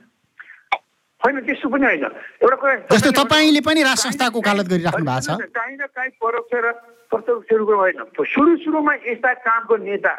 होइन 1.21 1.39
त्यस्तो 1.45 1.69
पनि 1.69 1.85
होइन। 1.85 2.03
एउटा 2.41 2.55
कुरा 2.55 2.75
जस्तो 2.91 3.11
तपाईँले 3.21 3.61
पनि 3.61 3.83
राज 3.83 3.97
संस्थाको 4.03 4.37
वकालत 4.39 4.65
गरिराख्नु 4.73 5.05
भएको 5.05 5.21
छ। 5.21 5.37
प्रत्यक्ष 7.09 7.53
रूपमा 7.53 7.75
होइन 7.77 8.03
सुरु 8.27 8.55
सुरुमा 8.59 8.93
यस्ता 9.05 9.33
कामको 9.41 9.77
नेता 9.79 10.15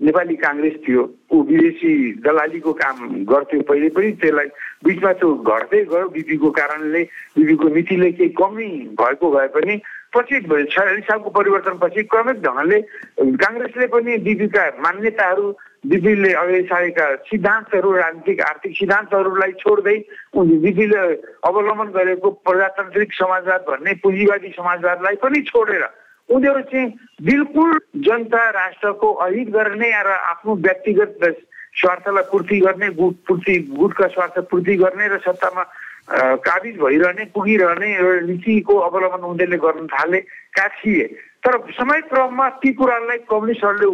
नेपाली 0.00 0.36
काङ्ग्रेस 0.36 0.74
थियो 0.82 1.02
ऊ 1.30 1.42
विदेशी 1.44 1.90
दलालीको 2.20 2.72
काम 2.74 2.96
गर्थ्यो 3.24 3.60
पहिले 3.62 3.88
पनि 3.90 4.10
त्यसलाई 4.18 4.48
बिचमा 4.84 5.12
त्यो 5.14 5.28
घट्दै 5.48 5.82
गयो 5.86 6.08
बिपीको 6.10 6.50
कारणले 6.52 7.02
बिपीको 7.36 7.68
नीतिले 7.70 8.10
केही 8.12 8.28
कमी 8.34 8.68
भएको 8.94 9.30
भए 9.30 9.46
पनि 9.54 9.76
पछि 10.12 10.40
छयालिस 10.42 11.04
सालको 11.04 11.30
परिवर्तनपछि 11.32 12.02
क्रमिक 12.06 12.42
ढङ्गले 12.42 12.80
काङ्ग्रेसले 13.38 13.86
पनि 13.88 14.18
बिपीका 14.20 14.66
मान्यताहरू 14.80 15.46
बिपीले 15.86 16.32
अगाडि 16.34 16.62
सारेका 16.64 17.06
सिद्धान्तहरू 17.24 17.90
राजनीतिक 17.94 18.40
आर्थिक 18.42 18.76
सिद्धान्तहरूलाई 18.76 19.52
छोड्दै 19.58 19.96
बिपीले 20.60 21.02
अवलम्बन 21.44 21.88
गरेको 21.94 22.30
प्रजातान्त्रिक 22.42 23.12
समाजवाद 23.14 23.60
भन्ने 23.68 23.94
पुँजीवादी 24.02 24.50
समाजवादलाई 24.52 25.16
पनि 25.22 25.42
छोडेर 25.46 25.84
उनीहरू 26.28 26.60
चाहिँ 26.72 26.88
बिल्कुल 27.22 27.78
जनता 28.06 28.48
राष्ट्रको 28.50 29.12
अहित 29.24 29.48
गर्ने 29.50 29.90
र 29.90 30.10
आफ्नो 30.32 30.54
व्यक्तिगत 30.56 31.18
स्वार्थलाई 31.80 32.22
पूर्ति 32.30 32.58
गर्ने 32.60 32.88
गुट 32.96 33.16
पूर्ति 33.28 33.58
गुटका 33.76 34.06
स्वार्थ 34.14 34.38
पूर्ति 34.50 34.76
गर्ने 34.76 35.08
र 35.08 35.18
सत्तामा 35.26 35.62
काबिज 36.44 36.76
भइरहने 36.80 37.24
पुगिरहने 37.34 37.90
नीतिको 38.26 38.74
अवलम्बन 38.78 39.24
उनीहरूले 39.24 39.58
गर्न 39.58 39.86
थालेका 39.86 40.68
थिए 40.68 41.06
तर 41.44 41.58
समय 41.72 42.00
क्रममा 42.08 42.48
ती 42.60 42.72
कुरालाई 42.72 43.18
कम्युनिस्टहरूले 43.30 43.88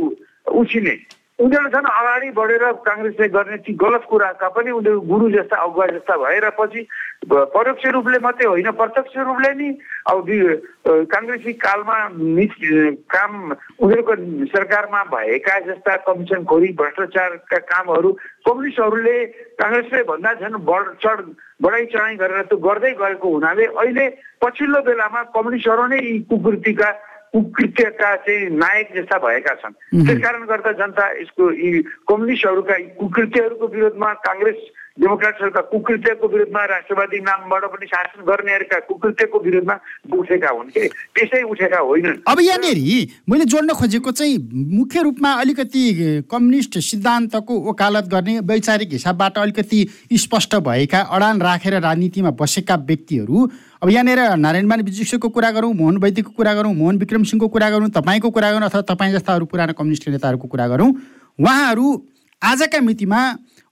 उछिने। 0.61 0.95
उनीहरू 1.41 1.69
झन् 1.71 1.87
अगाडि 1.91 2.31
बढेर 2.33 2.65
काङ्ग्रेसले 2.85 3.29
गर्ने 3.31 3.57
ती 3.59 3.73
गलत 3.75 4.05
कुराका 4.05 4.49
पनि 4.51 4.71
उनीहरू 4.71 5.01
गुरु 5.03 5.31
जस्ता 5.31 5.57
अगुवा 5.59 5.87
जस्ता 5.89 6.17
भएर 6.19 6.49
पछि 6.53 6.81
परोक्ष 7.27 7.87
रूपले 7.89 8.19
मात्रै 8.19 8.47
होइन 8.47 8.71
प्रत्यक्ष 8.73 9.17
रूपले 9.21 9.53
नि 9.55 9.69
अब 10.07 10.29
काङ्ग्रेसी 11.09 11.53
कालमा 11.59 11.97
काम 13.09 13.33
उनीहरूको 13.79 14.15
सरकारमा 14.49 15.03
भएका 15.11 15.59
जस्ता 15.63 15.97
कमिसन 16.03 16.45
खोरी 16.45 16.73
भ्रष्टाचारका 16.75 17.59
कामहरू 17.67 18.13
कम्युनिस्टहरूले 18.45 19.17
काङ्ग्रेसले 19.57 20.03
भन्दा 20.07 20.33
झन् 20.35 20.65
बढ 20.65 20.93
चढ 21.01 21.21
बढाइ 21.61 21.85
चढाइ 21.87 22.17
गरेर 22.17 22.43
त्यो 22.45 22.59
गर्दै 22.59 22.93
गएको 22.97 23.29
हुनाले 23.31 23.65
अहिले 23.75 24.09
पछिल्लो 24.41 24.81
बेलामा 24.83 25.23
कम्युनिस्टहरू 25.31 25.87
नै 25.87 26.01
यी 26.01 26.19
कुकृतिका 26.27 26.91
कुकृत्यका 27.33 28.17
चाहिँ 28.17 28.51
नायक 28.51 28.89
जस्ता 28.97 29.19
भएका 29.19 29.55
छन्। 29.55 30.07
त्यस 30.07 30.19
कारण 30.23 30.47
गर्दा 30.47 30.73
जनता 30.73 31.05
यसको 31.21 31.51
यी 31.53 31.83
कम्युनिस्टहरूका 32.09 32.75
कुकृत्यहरूको 32.99 33.67
विरोधमा 33.67 34.13
काङ्ग्रेस 34.27 34.59
डेमोक्रेट्सहरूका 34.99 35.61
कुकृत्यको 35.71 36.29
विरुद्धमा 36.29 36.65
राष्ट्रवादी 36.67 37.19
नामबाट 37.21 37.65
पनि 37.71 37.87
शासन 37.87 38.21
गर्नेहरूका 38.27 38.79
कुकृत्यको 38.89 39.39
विरुद्धमा 39.39 39.75
उठेका 40.19 40.51
हुन् 40.51 40.71
कि? 40.71 40.83
त्यसै 41.15 41.43
उठेका 41.43 41.79
होइनन्। 41.79 42.19
अब 42.27 42.41
यहाँनिर 42.41 42.79
मैले 43.31 43.45
जोड्न 43.47 43.71
खोजेको 43.73 44.11
चाहिँ 44.11 44.37
मुख्य 44.51 45.03
रूपमा 45.03 45.31
अलिकति 45.41 45.83
कम्युनिस्ट 46.27 46.79
सिद्धान्तको 46.81 47.55
वकालत 47.71 48.05
गर्ने 48.11 48.39
वैचारिक 48.51 48.93
हिसाबबाट 48.93 49.39
अलिकति 49.39 49.79
स्पष्ट 50.19 50.55
भएका 50.59 51.01
अडान 51.01 51.41
राखेर 51.43 51.81
राजनीतिमा 51.81 52.31
बसेका 52.35 52.77
व्यक्तिहरू। 52.83 53.47
अब 53.83 53.89
यहाँनिर 53.91 54.21
नारायणमान 54.37 54.83
विजुक्सको 54.83 55.29
कुरा 55.29 55.51
गरौँ 55.51 55.73
मोहन 55.73 55.97
वैद्यको 56.03 56.31
कुरा 56.35 56.55
गरौँ 56.55 56.75
मोहन 56.75 56.99
विक्रम 56.99 57.23
सिंहको 57.25 57.49
कुरा 57.49 57.71
गरौँ 57.71 57.89
तपाईँको 57.91 58.31
कुरा 58.31 58.53
गरौँ 58.53 58.69
अथवा 58.69 58.83
तपाईँ 58.91 59.13
जस्ता 59.15 59.35
अरू 59.35 59.47
पुरानो 59.47 59.73
कम्युनिस्ट 59.73 60.09
नेताहरूको 60.09 60.49
कुरा 60.49 60.67
गरौँ 60.69 60.91
उहाँहरू 61.39 61.87
आजका 62.43 62.81
मितिमा 62.81 63.21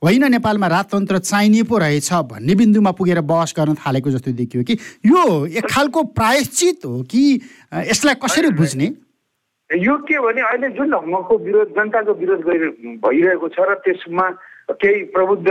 होइन 0.04 0.24
नेपालमा 0.30 0.66
राजतन्त्र 0.68 1.18
चाहिने 1.18 1.62
पो 1.66 1.78
रहेछ 1.78 2.12
भन्ने 2.30 2.54
बिन्दुमा 2.54 2.90
पुगेर 2.94 3.20
बहस 3.26 3.54
गर्न 3.56 3.74
थालेको 3.82 4.10
जस्तो 4.10 4.30
देखियो 4.32 4.62
कि 4.62 4.74
यो 5.10 5.22
एक 5.58 5.66
खालको 5.66 6.02
प्रायश्चित 6.14 6.84
हो 6.86 7.02
कि 7.10 7.22
यसलाई 7.90 8.14
कसरी 8.22 8.50
बुझ्ने? 8.54 8.86
यो 9.70 9.96
के 10.06 10.18
भने 10.22 10.42
अहिले 10.42 10.68
जुन 10.78 10.90
ढङ्गको 10.94 11.38
विरोध 11.38 11.68
जनताको 11.74 12.14
विरोध 12.14 12.40
भइरहेको 13.02 13.48
छ 13.50 13.58
र 13.58 13.74
त्यसमा 13.82 14.26
केही 14.70 15.02
प्रबुद्ध 15.10 15.48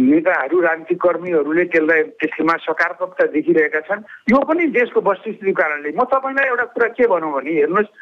नेताहरू 0.00 0.60
राजनीतिक 0.64 0.98
कर्मीहरूले 1.04 1.64
त्यसलाई 1.68 2.02
त्यसमा 2.24 2.56
सकारात्मकता 2.64 3.24
देखिरहेका 3.36 3.80
छन्। 3.84 4.00
यो 4.32 4.38
पनि 4.48 4.66
देशको 4.80 5.00
वस्तुस्थितिको 5.04 5.60
कारणले। 5.60 5.92
म 5.92 6.08
तपाईँलाई 6.08 6.46
एउटा 6.48 6.66
कुरा 6.72 6.88
के 6.96 7.04
भनौँ 7.12 7.32
भने 7.36 7.52
हेर्नुहोस् 7.60 7.92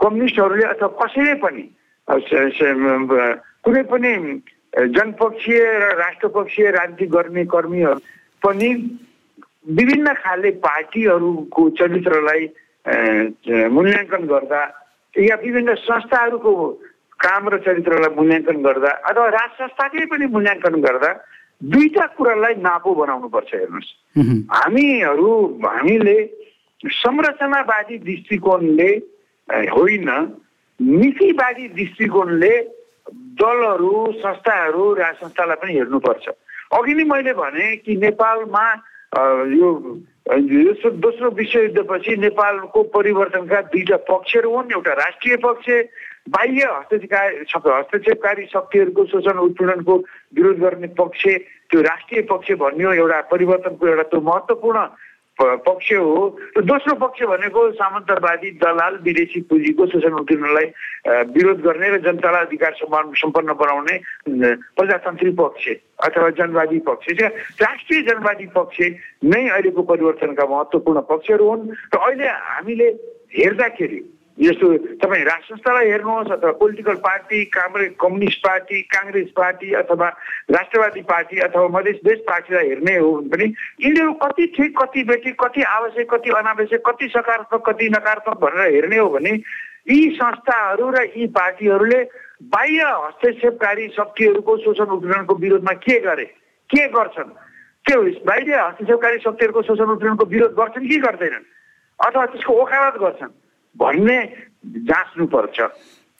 कम्युनिस्टहरूले 0.00 0.66
अथवा 0.72 0.88
कसैले 1.04 1.34
पनि 1.44 1.64
कुनै 2.08 3.82
पनि 3.92 4.12
जनपक्षीय 4.72 5.62
र 5.74 5.92
राष्ट्रपक्षीय 5.96 6.70
राजनीति 6.70 7.06
गर्ने 7.08 7.44
कर्मीहरू 7.46 7.94
पनि 8.42 8.68
विभिन्न 9.70 10.12
खाले 10.14 10.50
पार्टीहरूको 10.58 11.68
चरित्रलाई 11.70 12.44
मूल्याङ्कन 13.68 14.26
गर्दा 14.26 14.62
या 15.14 15.36
विभिन्न 15.36 15.74
संस्थाहरूको 15.80 16.52
काम 17.20 17.48
र 17.48 17.58
चरित्रलाई 17.58 18.14
मूल्याङ्कन 18.16 18.62
गर्दा 18.62 18.90
अथवा 19.04 19.26
राज 19.30 19.50
संस्थाकै 19.58 20.04
पनि 20.06 20.26
मूल्याङ्कन 20.28 20.80
गर्दा 20.80 21.12
दुईटा 21.68 22.06
कुरालाई 22.14 22.54
नापो 22.60 22.94
बनाउनुपर्छ 22.94 23.54
हेर्नुहोस् 23.54 23.92
हामीहरू 24.52 25.30
हामीले 25.64 26.18
संरचनावादी 26.80 27.98
दृष्टिकोणले 28.00 28.90
होइन 29.48 30.10
नीतिवादी 30.80 31.68
दृष्टिकोणले 31.70 32.52
दलहरू 33.12 34.12
संस्थाहरू 34.18 34.92
राज 34.94 35.14
संस्थालाई 35.16 35.56
पनि 35.62 35.72
हेर्नुपर्छ। 35.74 36.28
अघि 36.76 36.94
नै 36.94 37.04
मैले 37.04 37.32
भने 37.32 37.76
कि 37.84 37.96
नेपालमा 37.96 38.64
यो 39.56 39.68
दोस्रो 40.28 41.30
विश्वयुद्धपछि 41.30 42.16
नेपालको 42.16 42.82
परिवर्तनका 42.92 43.60
दुईटा 43.72 43.96
पक्षहरू 44.04 44.50
हुन्। 44.52 44.72
एउटा 44.72 44.92
राष्ट्रिय 44.92 45.36
पक्ष 45.44 45.66
बाह्य 46.28 46.64
हस्तक्षेप 46.68 47.66
हस्तक्षेपकारी 47.66 48.44
शक्तिहरूको 48.52 49.04
शोषण 49.08 49.38
उत्पीडनको 49.48 49.94
विरोध 50.36 50.58
गर्ने 50.60 50.88
पक्ष 50.92 51.22
त्यो 51.72 51.80
राष्ट्रिय 51.82 52.22
पक्ष 52.28 52.52
भन्यो 52.60 52.92
एउटा 52.92 53.20
परिवर्तनको 53.32 53.86
एउटा 53.88 54.02
त्यो 54.12 54.20
महत्त्वपूर्ण 54.20 54.78
पक्ष 55.40 55.92
हो। 55.92 56.38
र 56.58 56.62
दोस्रो 56.66 56.94
पक्ष 56.98 57.22
भनेको 57.22 57.60
सामन्तवादी 57.72 58.50
दलाल 58.58 58.94
विदेशी 59.02 59.40
पुँजीको 59.46 59.86
शोषण 59.86 60.12
उत्तीर्णलाई 60.18 60.66
विरोध 61.30 61.58
गर्ने 61.62 61.88
र 61.88 61.96
जनतालाई 62.02 62.44
अधिकार 62.44 62.72
सम्पन्न 62.74 63.52
बनाउने 63.54 63.94
प्रजातान्त्रिक 64.74 65.36
पक्ष 65.38 65.68
अथवा 66.04 66.30
जनवादी 66.42 66.78
पक्ष। 66.82 67.06
राष्ट्रिय 67.62 68.02
जनवादी 68.02 68.46
पक्ष 68.50 68.76
नै 69.24 69.48
अहिलेको 69.48 69.82
परिवर्तनका 69.82 70.44
महत्त्वपूर्ण 70.46 71.00
पक्षहरू 71.06 71.44
हुन्। 71.48 71.68
र 71.94 71.96
अहिले 71.98 72.26
हामीले 72.26 72.88
हेर्दाखेरि 73.38 74.00
यस्तो 74.38 74.66
तपाईँ 75.02 75.24
संस्थालाई 75.24 75.90
हेर्नुहोस् 75.90 76.30
अथवा 76.30 76.50
political 76.52 76.94
party 76.94 77.44
Congress 77.44 77.92
communist 78.00 78.38
party 78.38 78.82
Congress 78.82 79.28
party 79.36 79.72
अथवा 79.72 80.08
राष्ट्रवादी 80.50 81.00
पार्टी 81.02 81.38
अथवा 81.38 81.68
मधेस 81.68 81.96
देश 82.04 82.18
पार्टीलाई 82.18 82.68
हेर्ने 82.68 82.96
हो 82.96 83.12
भने 83.12 83.28
पनि 83.28 83.54
यिनीहरू 83.84 84.12
कति 84.12 84.46
ठिक 84.46 84.78
कति 84.78 85.02
बेठी 85.04 85.30
कति 85.32 85.62
आवश्यक 85.62 86.10
कति 86.14 86.30
अनावश्यक 86.30 86.82
कति 86.86 87.08
सकारात्मक 87.08 87.66
कति 87.66 87.88
नकारात्मक 87.88 88.38
भनेर 88.38 88.74
हेर्ने 88.74 88.98
हो 88.98 89.08
भने 89.08 89.30
यी 89.90 89.98
संस्थाहरू 90.14 90.90
र 90.90 91.02
यी 91.16 91.26
पार्टीहरूले 91.26 92.00
बाह्य 92.54 92.82
हस्तक्षेपकारी 93.06 93.88
शक्तिहरूको 93.88 94.56
शोषण 94.56 94.94
उत्पीडनको 94.96 95.34
विरोधमा 95.34 95.72
के 95.72 95.98
गरे? 96.00 96.24
के 96.70 96.86
गर्छन्? 96.88 97.34
त्यो 97.86 98.02
बाह्य 98.02 98.54
हस्तक्षेपकारी 98.54 99.18
शक्तिहरूको 99.18 99.62
शोषण 99.62 99.90
उत्पीडनको 99.96 100.24
विरोध 100.24 100.54
गर्छन् 100.54 100.88
कि 100.88 100.96
गर्दैनन्? 100.96 101.46
अथवा 102.06 102.26
त्यसको 102.26 102.62
वकालत 102.62 103.00
गर्छन्? 103.02 103.34
भन्ने 103.78 104.18
जाँच्नुपर्छ। 104.90 105.58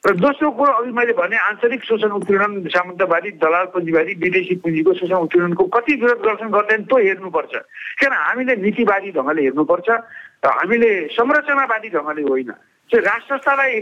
र 0.04 0.14
दोस्रो 0.14 0.50
कुरो 0.54 0.72
अघि 0.78 0.92
मैले 0.94 1.12
भने 1.12 1.36
आन्तरिक 1.36 1.82
शोषण 1.84 2.10
उत्पीडन 2.22 2.70
सामन्तवादी 2.70 3.30
दलाल 3.42 3.66
पुँजीवादी 3.74 4.12
विदेशी 4.22 4.54
पुँजीको 4.62 4.92
शोषण 4.94 5.18
उत्पीडनको 5.26 5.64
कति 5.74 5.94
विरोध 5.98 6.20
गर्छन् 6.22 6.54
गर्दैन 6.54 6.82
त्यो 6.86 6.98
हेर्नुपर्छ। 6.98 7.54
किन 7.98 8.12
हामीले 8.14 8.54
नीतिवादी 8.62 9.10
ढङ्गले 9.18 9.42
हेर्नुपर्छ 9.42 9.88
र 9.90 10.48
हामीले 10.54 10.90
संरचनावादी 11.18 11.88
ढङ्गले 11.98 12.22
होइन। 12.30 12.50
त्यो 12.90 12.98
राष्ट्र 13.02 13.36
संस्थालाई 13.36 13.72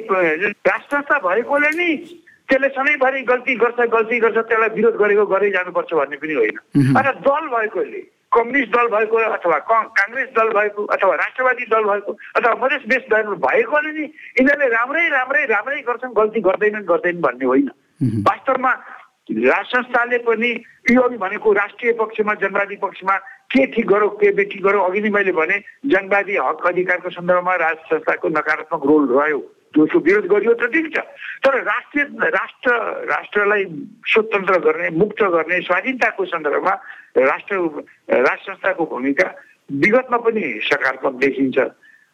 राष्ट्र 0.65 0.97
संस्था 0.97 1.17
भएकोले 1.21 1.71
नै 1.77 1.91
त्यसले 2.49 2.69
सधैँभरि 2.73 3.21
गल्ती 3.29 3.55
गर्छ 3.61 3.79
गल्ती 3.93 4.17
गर्छ 4.25 4.39
त्यसलाई 4.49 4.71
विरोध 4.73 4.97
गरेको 4.97 5.25
गरै 5.27 5.51
जानुपर्छ 5.53 5.91
भन्ने 6.01 6.17
पनि 6.17 6.35
होइन। 6.41 6.57
अथवा 6.97 7.12
दल 7.29 7.45
भएकोले 7.53 8.03
कम्युनिस्ट 8.37 8.70
दल 8.77 8.88
भएको 8.88 9.16
अथवा 9.31 9.59
काङ्ग्रेस 9.70 10.29
दल 10.37 10.49
भएको 10.59 10.85
अथवा 10.96 11.14
राष्ट्रवादी 11.14 11.64
दल 11.70 11.85
भएको 11.85 12.12
अथवा 12.37 12.55
मधेस 12.64 12.83
देश 12.88 13.09
दल 13.11 13.35
भएकोले 13.46 13.92
नि 13.92 14.05
यिनीहरूले 14.05 14.68
राम्रै 14.77 15.09
राम्रै 15.09 15.44
राम्रै 15.46 15.81
गर्छन् 15.88 16.16
गल्ती 16.16 16.40
गर्दैनन् 16.40 16.88
गर्दैनन् 16.88 17.22
भन्ने 17.22 17.46
होइन। 17.46 17.70
वास्तवमा 18.29 18.72
राज 19.27 19.64
संस्थाले 19.66 20.18
पनि 20.22 20.51
यो 20.90 21.03
अघि 21.03 21.16
भनेको 21.16 21.53
राष्ट्रिय 21.53 21.92
पक्षमा 22.01 22.35
जनवादी 22.42 22.77
पक्षमा 22.77 23.16
के 23.51 23.64
ठिक 23.66 23.87
गरौँ 23.87 24.09
के 24.16 24.31
बेठी 24.33 24.59
गरौँ 24.59 24.85
अघि 24.85 25.01
नै 25.01 25.11
मैले 25.11 25.33
भने 25.33 25.57
जनवादी 25.87 26.37
हक 26.37 26.66
अधिकारको 26.66 27.11
सन्दर्भमा 27.11 27.55
राज 27.57 27.77
संस्थाको 27.90 28.29
नकारात्मक 28.29 28.87
रोल 28.87 29.09
रह्यो। 29.18 29.40
दोस्रो 29.77 30.01
विरोध 30.01 30.27
गरियो 30.27 30.53
त 30.57 30.73
ठिक 30.73 30.87
छ। 30.97 30.99
तर 31.45 31.62
राष्ट्रिय 31.62 32.05
राष्ट्र 32.33 32.71
राष्ट्रलाई 33.12 33.65
स्वतन्त्र 34.09 34.59
गर्ने 34.67 34.89
मुक्त 34.97 35.23
गर्ने 35.23 35.61
स्वाधीनताको 35.69 36.25
सन्दर्भमा 36.25 36.75
राष्ट्र 37.31 37.55
राष्ट्र 38.09 38.53
संस्थाको 38.53 38.85
भूमिका 38.87 39.27
विगतमा 39.71 40.19
पनि 40.25 40.45
सकारात्मक 40.65 41.15
देखिन्छ। 41.21 41.59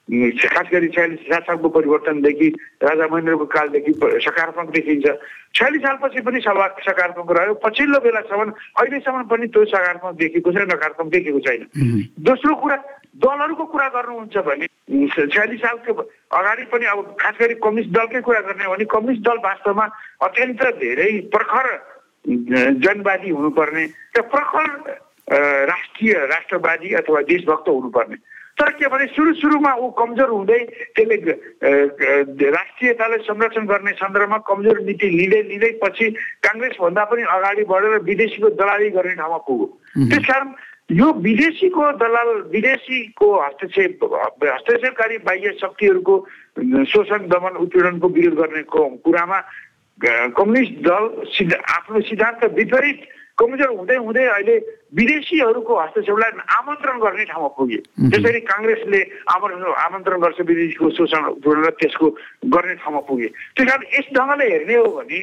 खास 0.03 0.66
गरी 0.72 0.88
छयालिस 0.90 1.20
सात 1.31 1.42
सालको 1.46 1.68
परिवर्तनदेखि 1.68 2.48
राजा 2.83 3.07
महेन्द्रको 3.07 3.46
कालदेखि 3.46 3.92
सकारात्मक 4.27 4.70
देखिन्छ। 4.75 5.07
छयालिस 5.55 5.83
सालपछि 5.83 6.20
पनि 6.27 6.40
सभा 6.42 6.66
सकारात्मक 6.83 7.31
रह्यो। 7.38 7.55
पछिल्लो 7.62 7.98
बेलासम्म 8.03 8.51
अहिलेसम्म 8.51 9.22
पनि 9.31 9.46
त्यो 9.46 9.64
सकारात्मक 9.64 10.14
देखेको 10.18 10.51
छ 10.53 10.66
नकारात्मक 10.66 11.09
देखेको 11.12 11.40
छैन। 11.46 11.62
दोस्रो 12.18 12.55
कुरा 12.59 12.77
दलहरूको 13.14 13.64
कुरा 13.72 13.88
गर्नुहुन्छ 13.94 14.37
भने 14.48 14.66
छयालिस 15.12 15.61
सालको 15.61 15.92
अगाडि 16.33 16.64
पनि 16.72 16.85
अब 16.92 16.98
खास 17.20 17.35
गरी 17.40 17.55
कम्युनिस्ट 17.61 17.90
दलकै 17.92 18.20
कुरा 18.25 18.40
गर्ने 18.48 18.64
हो 18.64 18.72
भने 18.72 18.85
कम्युनिस्ट 18.88 19.22
दल 19.29 19.38
वास्तवमा 19.44 19.87
अत्यन्त 20.27 20.62
धेरै 20.81 21.11
प्रखर 21.29 21.66
जनवादी 22.85 23.31
हुनुपर्ने 23.31 23.85
र 24.16 24.20
प्रखर 24.33 24.68
राष्ट्रिय 25.68 26.12
राष्ट्रवादी 26.27 26.92
अथवा 26.94 27.20
देशभक्त 27.29 27.68
हुनुपर्ने। 27.68 28.16
तर 28.59 28.70
के 28.77 28.87
भने 28.88 29.07
सुरु 29.16 29.33
सुरुमा 29.35 29.72
ऊ 29.75 29.90
कमजोर 29.96 30.29
हुँदै 30.29 30.59
त्यसले 30.96 31.16
राष्ट्रियतालाई 32.57 33.18
संरक्षण 33.29 33.64
गर्ने 33.66 33.92
सन्दर्भमा 34.01 34.38
कमजोर 34.48 34.81
नीति 34.88 35.09
लिँदै 35.09 35.42
लिँदै 35.48 35.70
पछि 35.83 36.07
काङ्ग्रेसभन्दा 36.44 37.05
पनि 37.12 37.22
अगाडि 37.37 37.64
बढेर 37.64 37.98
विदेशीको 38.09 38.48
दलाली 38.61 38.90
गर्ने 38.96 39.14
ठाउँमा 39.16 39.38
पुग्यो। 39.48 39.66
त्यसकारण 40.11 40.48
यो 40.92 41.12
विदेशीको 41.22 41.90
दलाल 41.96 42.31
विदेशीको 42.52 43.28
हस्तक्षेप 43.40 44.05
हस्तक्षेपकारी 44.44 45.18
बाह्य 45.18 45.52
शक्तिहरूको 45.61 46.14
शोषण 46.85 47.28
दमन 47.28 47.57
उत्पीडनको 47.59 48.09
विरोध 48.09 48.35
गर्ने 48.38 48.62
कुरामा 49.00 49.38
कम्युनिस्ट 50.37 50.74
दल 50.85 51.09
सिद्ध 51.33 51.52
आफ्नो 51.55 52.00
सिद्धान्त 52.02 52.44
विपरीत 52.55 53.07
कमजोर 53.42 53.70
हुँदै 53.72 53.96
हुँदै 53.98 54.24
अहिले 54.28 54.57
विदेशीहरूको 54.94 55.74
हस्तक्षेपलाई 55.76 56.31
आमन्त्रण 56.52 56.98
गर्ने 57.00 57.24
ठाउँमा 57.24 57.48
पुगे 57.52 57.78
जसरी 58.09 58.40
काङ्ग्रेसले 58.46 59.00
आमन्त्रण 59.28 59.72
आमन्त्रण 59.83 60.20
गर्छ 60.20 60.38
विदेशीको 60.42 60.90
शोषण 60.92 61.22
र 61.59 61.70
त्यसको 61.74 62.07
गर्ने 62.48 62.74
ठाउँमा 62.76 63.00
पुगे 63.02 63.28
त्यस 63.52 63.66
कारण 63.66 63.83
यस 63.90 64.07
ढङ्गले 64.12 64.46
हेर्ने 64.46 64.76
हो 64.76 64.87
भने 64.92 65.20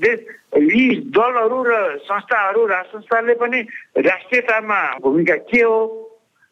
देश 0.00 0.18
यी 0.66 0.82
दलहरू 1.12 1.62
र 1.62 1.72
संस्थाहरू 2.02 2.66
राज 2.66 2.84
संस्थाले 2.88 3.34
पनि 3.36 3.60
राष्ट्रियतामा 4.00 4.80
भूमिका 5.00 5.36
के 5.46 5.62
हो 5.62 5.78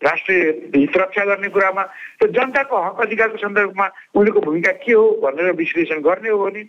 राष्ट्रिय 0.01 0.43
हित 0.77 0.97
रक्षा 0.97 1.25
गर्ने 1.25 1.49
कुरामा 1.49 1.83
र 2.23 2.31
जनताको 2.31 2.77
हक 2.79 3.01
अधिकारको 3.03 3.39
सन्दर्भमा 3.39 3.87
उनीहरूको 4.15 4.41
भूमिका 4.43 4.73
के 4.79 4.93
हो 4.93 5.05
भनेर 5.21 5.53
विश्लेषण 5.57 6.01
गर्ने 6.03 6.29
हो 6.29 6.39
भने 6.41 6.63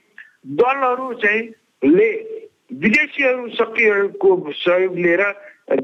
दलहरू 0.55 1.13
चाहिँ 1.19 1.43
ले 1.83 2.09
विदेशीहरू 2.71 3.47
शक्तिहरूको 3.49 4.51
सहयोग 4.51 4.95
लिएर 4.95 5.23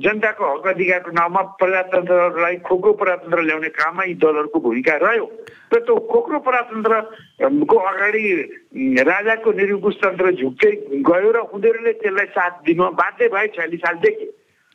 जनताको 0.02 0.46
हक 0.46 0.67
अधिकारको 0.67 1.12
नाममा 1.12 1.41
प्रजातन्त्रलाई 1.58 2.56
खोक्रो 2.65 2.91
प्रजातन्त्र 3.02 3.41
ल्याउने 3.41 3.70
काममा 3.70 4.04
यी 4.04 4.13
दलहरूको 4.22 4.60
भूमिका 4.60 4.96
रह्यो। 5.02 5.26
र 5.74 5.80
त्यो 5.86 5.96
खोक्रो 6.12 6.39
प्रजातन्त्रको 6.46 7.78
अगाडि 7.91 8.24
राजाको 9.10 9.52
निरुकुशतन्त्र 9.52 10.32
झुक्दै 10.38 10.72
गयो 11.06 11.32
र 11.32 11.38
उनीहरूले 11.50 11.94
त्यसलाई 12.02 12.30
साथ 12.38 12.54
दिनु 12.65 12.84
बाध्य 12.94 13.28
भए 13.34 13.48
छयालिस 13.58 13.82
सालदेखि। 13.82 14.26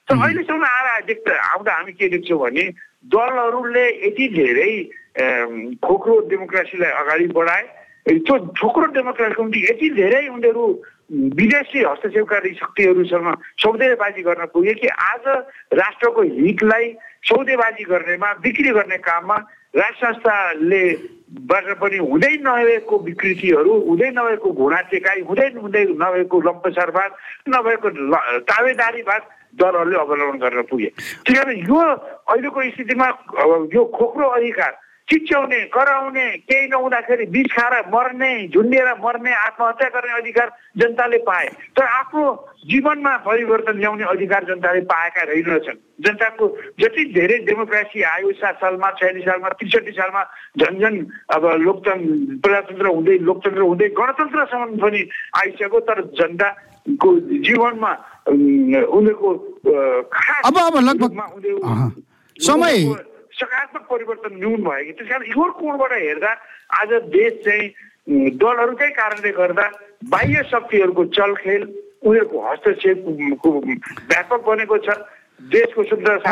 तर 0.08 0.14
अहिलेसम्म 0.14 0.64
आएर 0.64 1.04
देख्दा 1.06 1.32
आउँदा 1.54 1.72
हामी 1.74 1.92
के 1.98 2.08
देख्छौँ 2.08 2.38
भने 2.38 2.64
दलहरूले 3.06 3.86
यति 4.06 4.26
धेरै 4.38 4.72
खोक्रो 5.82 6.14
डेमोक्रेसीलाई 6.30 6.90
अगाडि 7.02 7.26
बढाए। 7.38 7.64
त्यो 8.06 8.34
छोक्रो 8.58 8.86
डेमोक्रेसीको 8.94 9.42
निम्ति 9.42 9.60
यति 9.70 9.88
धेरै 9.94 10.26
उनीहरू 10.34 10.66
विदेशी 11.10 11.82
हस्तक्षेपकारी 11.84 12.50
शक्तिहरूसँग 12.54 13.34
सौदेबाजी 13.62 14.22
गर्न 14.22 14.44
पुगे 14.52 14.74
कि 14.74 14.88
आज 14.88 15.26
राष्ट्रको 15.72 16.22
हितलाई 16.22 16.92
सौदेबाजी 17.22 17.84
गर्नेमा 17.84 18.32
बिक्री 18.42 18.70
गर्ने 18.70 18.96
काममा 18.98 19.36
राज 19.76 19.94
संस्थाले 19.94 20.82
बाट 21.46 21.66
पनि 21.78 21.96
हुँदै 21.96 22.32
नभएको 22.42 22.98
विकृतिहरू 22.98 23.72
हुँदै 23.86 24.10
नभएको 24.10 24.50
घुँडा 24.50 24.80
टेकाइ 24.90 25.20
हुँदै 25.20 25.48
हुँदै 25.62 25.84
नभएको 25.94 26.40
लम्पसारवाद 26.40 27.10
नभएको 27.48 27.88
तावेदारीवाद 28.50 29.22
दलहरूले 29.58 29.98
अवलम्बन 29.98 30.38
गरेर 30.38 30.62
पुगे। 30.70 30.90
कारण 31.28 31.56
यो 31.70 31.78
अहिलेको 31.78 32.62
स्थितिमा 32.70 33.08
यो 33.74 33.84
खोक्रो 33.94 34.26
अधिकार 34.28 34.72
चिच्याउने 35.08 35.60
कराउने 35.70 36.26
केही 36.50 36.66
नहुँदाखेरि 36.68 37.26
बिच 37.30 37.46
खाएर 37.52 37.74
मर्ने 37.94 38.30
झुन्डिएर 38.48 38.88
मर्ने 38.98 39.32
आत्महत्या 39.34 39.88
गर्ने 39.94 40.12
अधिकार 40.18 40.48
जनताले 40.78 41.18
पाए। 41.22 41.46
तर 41.76 41.84
आफ्नो 41.84 42.24
जीवनमा 42.66 43.16
परिवर्तन 43.26 43.78
ल्याउने 43.78 44.04
अधिकार 44.04 44.44
जनताले 44.44 44.80
पाएका 44.90 45.22
रहेनछन् 45.30 45.78
जनताको 46.04 46.48
जति 46.80 47.04
धेरै 47.14 47.38
डेमोक्रेसी 47.46 48.02
आयो 48.02 48.32
सात 48.34 48.56
सालमा 48.60 48.90
छयालिस 48.98 49.24
सालमा 49.24 49.48
त्रिसठी 49.54 49.92
सालमा 49.94 50.22
झन्झन 50.58 50.94
अब 51.34 51.44
लोकतन्त्र 51.62 52.36
प्रजातन्त्र 52.42 52.86
हुँदै 52.86 53.16
लोकतन्त्र 53.22 53.62
हुँदै 53.62 53.88
गणतन्त्रसम्म 53.98 54.76
पनि 54.82 55.00
आइसक्यो 55.38 55.80
तर 55.86 55.98
जनताको 56.18 57.08
जीवनमा 57.46 57.92
उनीहरूको 58.26 59.30
अब 60.44 60.56
अब 60.66 60.74
लगभग 60.88 61.10
समय। 62.36 62.74
सकारात्मक 63.40 63.82
परिवर्तन 63.90 64.36
न्यून 64.38 64.62
भयो। 64.64 64.84
कि 64.84 64.92
त्यस 64.92 65.08
कारण 65.08 65.24
यो 65.30 65.50
कोणबाट 65.60 65.92
हेर्दा 65.92 66.32
आज 66.80 66.92
देश 67.14 67.32
चाहिँ 67.44 67.68
दलहरूकै 68.40 68.90
कारणले 68.96 69.30
गर्दा 69.38 69.66
बाह्य 70.10 70.42
शक्तिहरूको 70.50 71.04
चलखेल 71.16 71.62
उनीहरूको 72.06 72.38
हस्तक्षेपको 72.50 73.50
व्यापक 73.60 74.40
बनेको 74.46 74.76
छ। 74.78 74.88
देशको 75.52 75.82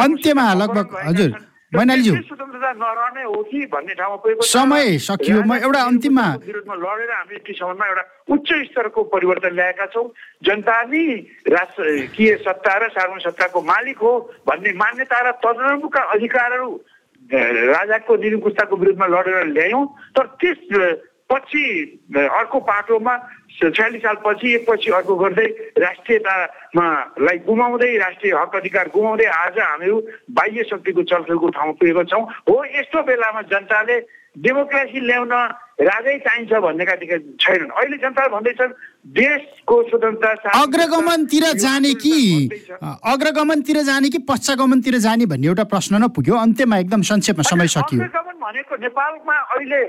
अन्त्यमा 0.01 0.47
लगभग 0.55 0.87
हजुर 1.07 1.31
मैनालीज्यू। 1.73 2.15
स्वतन्त्रता 2.15 2.71
नरहने 2.79 3.23
हो 3.25 3.43
कि 3.51 3.67
भन्ने 3.67 3.95
ठाउँमा 3.99 4.17
पुगेको 4.23 4.43
समय 4.47 4.99
सकियो। 5.03 5.43
म 5.43 5.59
एउटा 5.59 5.81
अन्तिममा 5.83 6.27
विरोधमा 6.47 6.75
लडेर 6.79 7.11
हामीले 7.11 7.39
ती 7.43 7.53
समयमा 7.59 7.87
एउटा 7.87 8.05
उच्च 8.31 8.49
स्तरको 8.71 9.03
परिवर्तन 9.11 9.55
ल्याएका 9.55 9.87
छौँ। 9.91 10.07
जनता 10.47 10.77
नै 10.87 11.05
राष्ट्र 11.51 11.83
के 12.15 12.27
सत्ता 12.47 12.75
र 12.79 12.89
सार्वजनिक 12.95 13.27
सत्ताको 13.27 13.61
मालिक 13.61 13.99
हो 13.99 14.13
भन्ने 14.47 14.73
मान्यता 14.79 15.19
र 15.21 15.31
तदनुरूपका 15.43 16.01
अधिकारहरू 16.15 16.71
राजाको 17.33 18.17
निरुकुस्ताको 18.17 18.77
विरुद्धमा 18.77 19.07
लडेर 19.09 19.47
ल्यायौँ 19.49 19.85
तर 20.17 20.27
त्यस 20.37 20.59
पछि 21.31 21.65
अर्को 22.15 22.59
पाटोमा 22.61 23.17
छयालिस 23.55 24.03
सालपछि 24.03 24.53
एकपछि 24.55 24.91
अर्को 24.91 25.15
गर्दै 25.17 25.47
राष्ट्रियतामा 25.79 26.87
लाई 27.21 27.39
गुमाउँदै 27.47 27.97
राष्ट्रिय 27.97 28.33
हक 28.35 28.57
अधिकार 28.57 28.89
गुमाउँदै 28.89 29.27
आज 29.27 29.59
हामीहरू 29.59 30.01
बाह्य 30.31 30.65
शक्तिको 30.65 31.03
चलखेलको 31.05 31.49
ठाउँमा 31.49 31.73
पुगेको 31.75 32.05
छौँ 32.05 32.25
हो 32.45 32.65
यस्तो 32.67 33.03
बेलामा 33.03 33.43
जनताले 33.49 33.99
डेमोक्रेसी 34.37 35.01
ल्याउन 35.07 35.33
राजै 35.81 36.17
चाहिन्छ 36.27 36.53
भन्नेका 36.65 36.95
छैनन्। 37.43 37.71
अहिले 37.71 37.97
जनताले 38.03 38.29
भन्दैछन् 38.35 38.73
देशको 39.19 39.77
स्वतन्त्रता 39.89 40.51
अग्रगमनतिर 40.63 41.45
जाने 41.59 41.93
कि 42.03 42.15
अग्रगमनतिर 42.83 43.79
जाने 43.83 44.09
कि 44.11 44.19
पश्चगमनतिर 44.31 44.99
जाने 45.07 45.27
भन्ने 45.27 45.47
एउटा 45.47 45.65
प्रश्न 45.71 46.03
न 46.03 46.09
पुग्यो 46.15 46.35
अन्त्यमा 46.37 46.79
एकदम 46.79 47.03
संक्षेपमा 47.11 47.43
समय 47.51 47.67
सकियो। 47.75 48.03
अग्रगमन 48.03 48.37
भनेको 48.45 48.75
नेपालमा 48.83 49.37
अहिले 49.55 49.81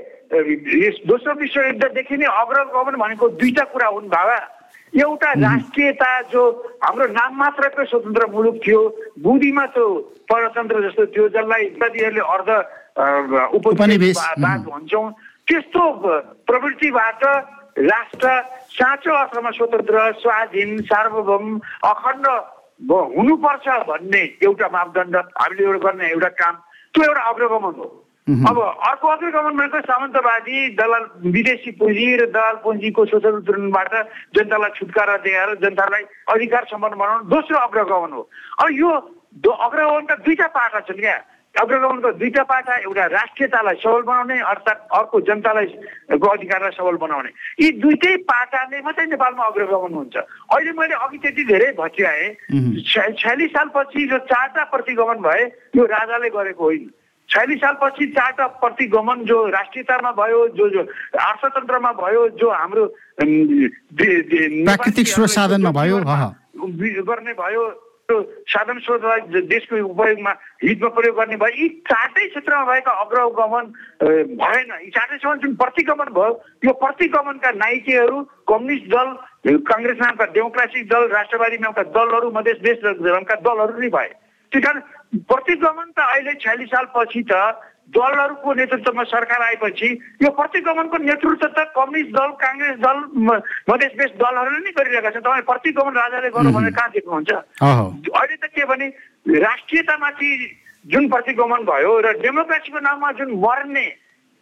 दोस्रो 1.06 1.32
विश्वयुद्धदेखि 1.42 2.16
नै 2.16 2.26
अग्रगमन 2.34 2.94
भनेको 3.02 3.28
दुईटा 3.38 3.64
कुरा 3.72 3.88
हुन् 3.88 4.08
बाबा। 4.10 4.38
एउटा 4.94 5.30
राष्ट्रियता 5.38 6.10
जो 6.32 6.42
हाम्रो 6.82 7.06
नाम 7.12 7.30
मात्रको 7.36 7.84
स्वतन्त्र 7.84 8.26
मुलुक 8.32 8.56
थियो 8.66 8.80
बुद्धिमा 9.22 9.64
त्यो 9.74 9.86
परतन्त्र 10.30 10.76
जस्तो 10.86 11.06
थियो 11.14 11.28
जसलाई 11.36 11.62
इत्यादिहरूले 11.66 12.22
अर्ध 12.34 12.50
उपनिवेशवाद 12.96 14.64
भन्छौँ। 14.66 15.10
त्यस्तो 15.48 15.82
प्रवृत्तिबाट 16.48 17.22
राष्ट्र 17.78 18.28
साँचो 18.72 19.12
अर्थमा 19.14 19.50
स्वतन्त्र 19.56 20.12
स्वाधीन 20.20 20.70
सार्वभौम 20.88 21.44
अखण्ड 21.84 22.26
हुनुपर्छ 23.16 23.66
भन्ने 23.88 24.22
एउटा 24.44 24.68
मापदण्ड 24.72 25.16
हामीले 25.16 25.64
एउटा 25.64 25.78
गर्ने 25.84 26.08
एउटा 26.08 26.28
काम। 26.40 26.54
त्यो 26.94 27.04
एउटा 27.04 27.22
अग्रगमन 27.30 27.74
हो। 27.78 27.88
अब 28.26 28.56
अर्को 28.58 29.08
अग्रगमन 29.08 29.56
भनेको 29.56 29.80
सामन्तवादी 29.86 30.58
दलाल 30.74 31.04
विदेशी 31.30 31.70
पुँजी 31.78 32.06
र 32.16 32.26
दलाल 32.32 32.56
पुँजीको 32.64 33.04
शोषण 33.06 33.40
जनतालाई 33.44 34.70
छुटकारा 34.76 35.16
दिएर 35.22 35.54
जनतालाई 35.62 36.02
अधिकार 36.34 36.64
सम्पन्न 36.72 36.96
बनाउनु 36.96 37.28
दोस्रो 37.30 37.58
अग्रगमन 37.58 38.12
हो। 38.12 38.22
अब 38.60 38.68
यो 38.72 38.90
अग्रगमनका 39.46 40.14
दुईटा 40.26 40.46
पाटा 40.48 40.80
छन् 40.80 41.00
क्या। 41.00 41.16
अग्रगमनको 41.56 42.10
दुईटा 42.20 42.42
पाटा 42.50 42.74
एउटा 42.78 43.04
राष्ट्रियतालाई 43.12 43.76
सबल 43.82 44.02
बनाउने 44.08 44.36
अर्थात् 44.52 44.80
अर्को 44.98 45.20
जनतालाई 45.28 45.66
को 46.18 46.26
अधिकारलाई 46.28 46.72
सबल 46.76 46.96
बनाउने। 47.04 47.30
यी 47.60 47.70
दुइटै 47.80 48.16
पाटाले 48.28 48.80
मात्रै 48.82 49.06
नेपालमा 49.06 49.44
अग्रगमन 49.44 49.94
हुन्छ 49.94 50.16
अहिले 50.16 50.72
मैले 50.78 50.94
अघि 51.04 51.18
त्यति 51.18 51.44
धेरै 51.46 51.70
भत्याएँ 51.78 52.28
छयालिस 52.84 53.50
सालपछि 53.56 54.06
जो 54.08 54.18
चारवटा 54.30 54.64
प्रतिगमन 54.74 55.18
भए 55.26 55.42
यो 55.76 55.84
राजाले 55.86 56.28
गरेको 56.36 56.64
होइन। 56.64 56.90
छयालिस 57.28 57.58
सालपछि 57.60 58.06
चारवटा 58.16 58.46
प्रतिगमन 58.62 59.24
जो 59.24 59.38
राष्ट्रियतामा 59.50 60.10
भयो 60.20 60.46
जो 60.56 60.68
जो 60.70 60.82
अर्थतन्त्रमा 61.20 61.92
भयो 62.02 62.28
जो 62.38 62.50
हाम्रो 62.50 62.84
प्राकृतिक 64.66 65.06
स्रोत 65.08 65.28
साधनमा 65.30 65.70
भयो 65.72 65.96
गर्ने 67.02 67.32
भयो 67.34 67.64
साधन 68.10 68.78
स्रोतलाई 68.78 69.42
देशको 69.50 69.76
उपयोगमा 69.84 70.30
हितमा 70.62 70.88
प्रयोग 70.94 71.16
गर्ने 71.16 71.36
भयो 71.36 71.62
यी 71.62 71.68
चारटै 71.90 72.26
क्षेत्रमा 72.28 72.64
भएका 72.64 72.92
अग्रगमन 73.02 73.66
भएन। 74.38 74.70
यी 74.82 74.90
चारटैसम्म 74.94 75.34
जुन 75.42 75.54
प्रतिगमन 75.58 76.12
भयो 76.14 76.32
यो 76.64 76.72
प्रतिगमनका 76.82 77.50
नायिकेहरू 77.50 78.22
कम्युनिस्ट 78.46 78.86
दल 78.94 79.08
काङ्ग्रेस 79.66 79.98
नामका 80.00 80.24
डेमोक्रेटिक 80.38 80.86
दल 80.88 81.08
राष्ट्रवादी 81.10 81.58
नामका 81.58 81.82
दलहरू 81.98 82.30
मधेस 82.30 82.58
देश 82.62 82.78
दलहरू 82.78 83.78
नै 83.78 83.88
भए। 83.90 84.10
त्यस 84.52 84.62
कारण 84.62 84.80
प्रतिगमन 85.26 85.90
त 85.90 85.98
अहिले 86.06 86.34
छयालिस 86.46 86.70
सालपछि 86.70 87.22
त 87.26 87.34
दलहरूको 87.94 88.52
नेतृत्वमा 88.54 89.02
सरकार 89.06 89.42
आएपछि 89.42 89.88
यो 90.22 90.30
प्रतिगमनको 90.38 90.96
नेतृत्व 91.06 91.46
त 91.46 91.58
कम्युनिस्ट 91.76 92.10
दल 92.16 92.30
काङ्ग्रेस 92.42 92.76
दल 92.82 92.98
मधेस 93.70 93.92
देश 94.00 94.10
दलहरूले 94.18 94.60
नै 94.64 94.72
गरिरहेका 94.78 95.10
छन्। 95.10 95.22
तपाईँ 95.22 95.46
प्रतिगमन 95.50 95.94
राजाले 95.94 96.30
गर्नु 96.34 96.50
भनेर 96.56 96.74
कहाँ 96.74 96.90
देख्नुहुन्छ? 96.96 97.30
अहिले 97.62 98.36
त 98.36 98.44
के 98.50 98.64
भने 98.66 98.86
राष्ट्रियतामाथि 99.46 100.30
जुन 100.86 101.08
प्रतिगमन 101.14 101.62
भयो 101.70 101.92
र 102.00 102.12
डेमोक्रेसीको 102.26 102.78
नाममा 102.80 103.12
जुन 103.18 103.30
मर्ने 103.38 103.86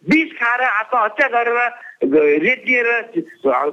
बिष 0.04 0.32
खाएर 0.36 0.60
आत्महत्या 0.60 1.28
गरेर 1.32 1.58
रेटिएर 2.44 2.88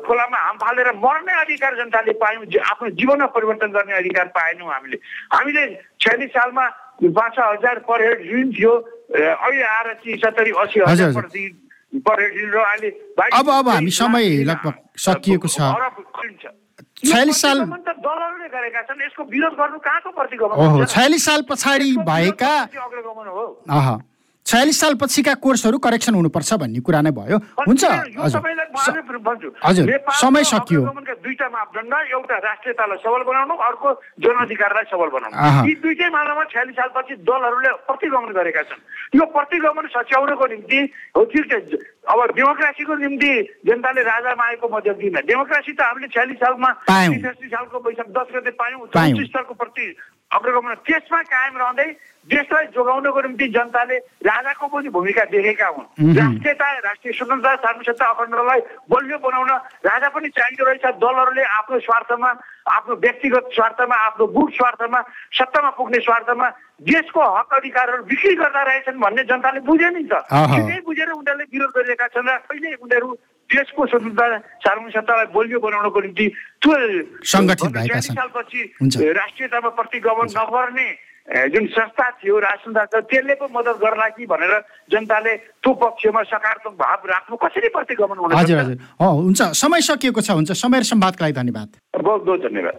खोलामा 0.07 0.37
हाम 0.39 0.57
फालेर 0.63 0.91
मर्ने 0.95 1.33
अधिकार 1.41 1.75
जनताले 1.75 2.13
पायौँ 2.19 2.45
आफ्नो 2.71 2.89
जीवनमा 2.95 3.27
परिवर्तन 3.35 3.71
गर्ने 3.75 3.93
अधिकार 3.93 4.27
पाएनौँ 4.35 4.71
हामीले। 4.71 4.97
हामीले 5.35 5.63
छयालिस 5.99 6.31
सालमा 6.31 6.65
पाँच 7.01 7.33
छ 7.35 7.39
हजार 7.43 7.79
पर 7.81 8.01
हेड 8.01 8.19
ऋण 8.31 8.51
थियो 8.51 8.71
अहिले 8.71 9.63
आएर 9.65 9.93
चाहिँ 9.95 10.17
सत्तरी 10.17 10.51
असी 10.61 10.79
हजार 10.81 11.11
पर 12.07 12.21
हेड 12.21 12.33
ऋण 12.37 12.49
र 12.51 12.57
अहिले 12.61 12.89
अब 13.33 13.49
अब 13.49 13.69
हामी 13.69 13.91
समय 13.91 14.43
लगभग 14.43 14.73
सकिएको 14.99 15.47
छ 15.47 15.59
छयालिस 17.01 17.41
साल 17.41 17.59
दलहरूले 17.59 18.47
गरेका 18.49 18.81
छन् 18.81 19.01
यसको 19.01 19.23
विरोध 19.25 19.53
गर्नु 19.57 19.77
कहाँको 19.79 20.11
प्रतिगमन 20.11 20.55
ओहो 20.57 20.85
छयालिस 20.85 21.25
साल 21.25 21.41
पछाडि 21.49 21.91
भएका 22.05 22.53
छयालिस 24.45 24.79
साल 24.79 24.93
पछिका 25.01 25.33
कोर्सहरू 25.39 25.77
करेक्सन 25.77 26.13
हुनुपर्छ 26.13 26.53
भन्ने 26.61 26.79
कुरा 26.83 27.01
नै 27.01 27.11
भयो। 27.11 27.37
हुन्छ? 27.67 27.83
हजुर। 29.65 29.87
समय 30.19 30.43
सकियो। 30.43 30.81
दुईटा 31.21 31.47
मापदण्ड 31.49 31.93
एउटा 32.11 32.35
राष्ट्रियतालाई 32.41 32.97
सबल 33.05 33.21
बनाउनु 33.29 33.53
अर्को 33.53 33.89
जनअधिकारलाई 34.25 34.85
सबल 34.91 35.09
बनाउनु। 35.15 35.35
यी 35.69 35.73
दुईटै 35.85 36.09
मामलामा 36.09 36.43
छयालिस 36.51 36.75
सालपछि 36.75 37.13
दलहरूले 37.23 37.71
प्रतिगमन 37.87 38.31
गरेका 38.33 38.61
छन्। 38.67 38.81
यो 39.15 39.25
प्रतिगमन 39.31 39.85
सच्याउनको 39.95 40.45
निम्ति 40.51 40.79
हो 41.15 41.21
ठिक 41.31 41.51
अब 42.11 42.19
डेमोक्रेसीको 42.35 42.93
निम्ति 43.05 43.31
जनताले 43.69 44.01
राजा 44.03 44.31
मागेको 44.35 44.67
म 44.67 44.75
देख्दिनँ। 44.81 45.21
डेमोक्रेसी 45.29 45.71
त 45.77 45.81
हामीले 45.85 46.07
छयालिस 46.09 46.37
सालमा 46.41 46.69
सालको 46.89 47.77
वैशाख 47.85 48.07
दस 48.17 48.27
गते 48.35 48.51
पायौँ। 48.57 48.87
चौतिस 48.89 49.29
सालको 49.31 49.53
प्रति 49.53 49.85
अग्रगमन। 50.31 50.73
त्यसमा 50.87 51.19
कायम 51.29 51.55
रहँदै 51.61 51.87
देशलाई 52.29 52.65
जोगाउनको 52.75 53.21
निम्ति 53.21 53.47
जनताले 53.49 53.97
राजाको 54.21 54.67
पनि 54.67 54.89
भूमिका 54.93 55.23
देखेका 55.33 55.67
हुन्। 55.67 56.13
राष्ट्रियता 56.15 56.67
राष्ट्रिय 56.85 57.13
स्वतन्त्रता 57.17 57.55
सार्वसत्ता 57.65 58.05
अखण्डलाई 58.05 58.59
बलियो 58.91 59.17
बनाउन 59.25 59.51
राजा 59.89 60.09
पनि 60.13 60.29
चाहिँदो 60.29 60.63
रहेछ। 60.65 60.85
दलहरूले 61.01 61.43
आफ्नो 61.57 61.79
स्वार्थमा 61.81 62.29
आफ्नो 62.77 62.95
व्यक्तिगत 63.01 63.49
स्वार्थमा 63.55 63.95
आफ्नो 64.05 64.25
गुट 64.37 64.49
स्वार्थमा 64.53 64.99
सत्तामा 65.33 65.69
पुग्ने 65.77 65.99
स्वार्थमा 66.05 66.47
देशको 66.85 67.21
हक 67.37 67.53
अधिकारहरू 67.53 68.03
बिक्री 68.05 68.33
गर्दा 68.35 68.61
रहेछन् 68.69 69.01
भन्ने 69.01 69.23
जनताले 69.25 69.59
बुझे 69.65 69.89
नि 69.89 70.03
त 70.05 70.13
त्यही 70.29 70.79
बुझेर 70.85 71.09
उनीहरूले 71.11 71.45
विरोध 71.51 71.71
गरिरहेका 71.75 72.07
छन् 72.13 72.29
र 72.29 72.37
अहिले 72.37 72.73
उनीहरू 72.85 73.09
देशको 73.49 73.81
स्वतन्त्रता 73.91 74.37
सार्वजनिक 74.63 74.93
सत्तालाई 74.95 75.27
बलियो 75.35 75.59
बनाउनको 75.59 75.99
निम्ति 76.01 76.25
त्यो 76.61 76.73
सालपछि 77.25 78.61
राष्ट्रियतामा 79.19 79.69
प्रतिगमन 79.75 80.27
नगर्ने 80.37 80.87
जुन 81.29 81.67
संस्था 81.67 82.09
थियो 82.09 82.39
राज 82.39 82.59
संस्था 82.59 82.99
त्यसले 83.01 83.33
पो 83.35 83.47
मद्दत 83.53 83.77
गर्ला 83.77 84.07
कि 84.09 84.25
भनेर 84.25 84.53
जनताले 84.91 85.37
त्यो 85.37 85.73
पक्षमा 85.73 86.23
सकारात्मक 86.23 86.73
भाव 86.73 87.01
राख्नु 87.05 87.37
कसरी 87.37 87.69
प्रतिगमन 87.69 88.17
हुन 88.17 88.31
हजुर 88.33 88.57
हजुर। 88.57 88.77
हुन्छ। 89.01 89.41
समय 89.41 89.81
सकिएको 89.81 90.21
छ। 90.21 90.29
हुन्छ। 90.31 90.51
समय 90.51 90.79
र 90.79 90.83
सम्वादको 90.83 91.23
लागि 91.23 91.33
धन्यवाद। 91.33 91.69
बहुत 92.01 92.21
बहुत 92.23 92.39
धन्यवाद। 92.39 92.77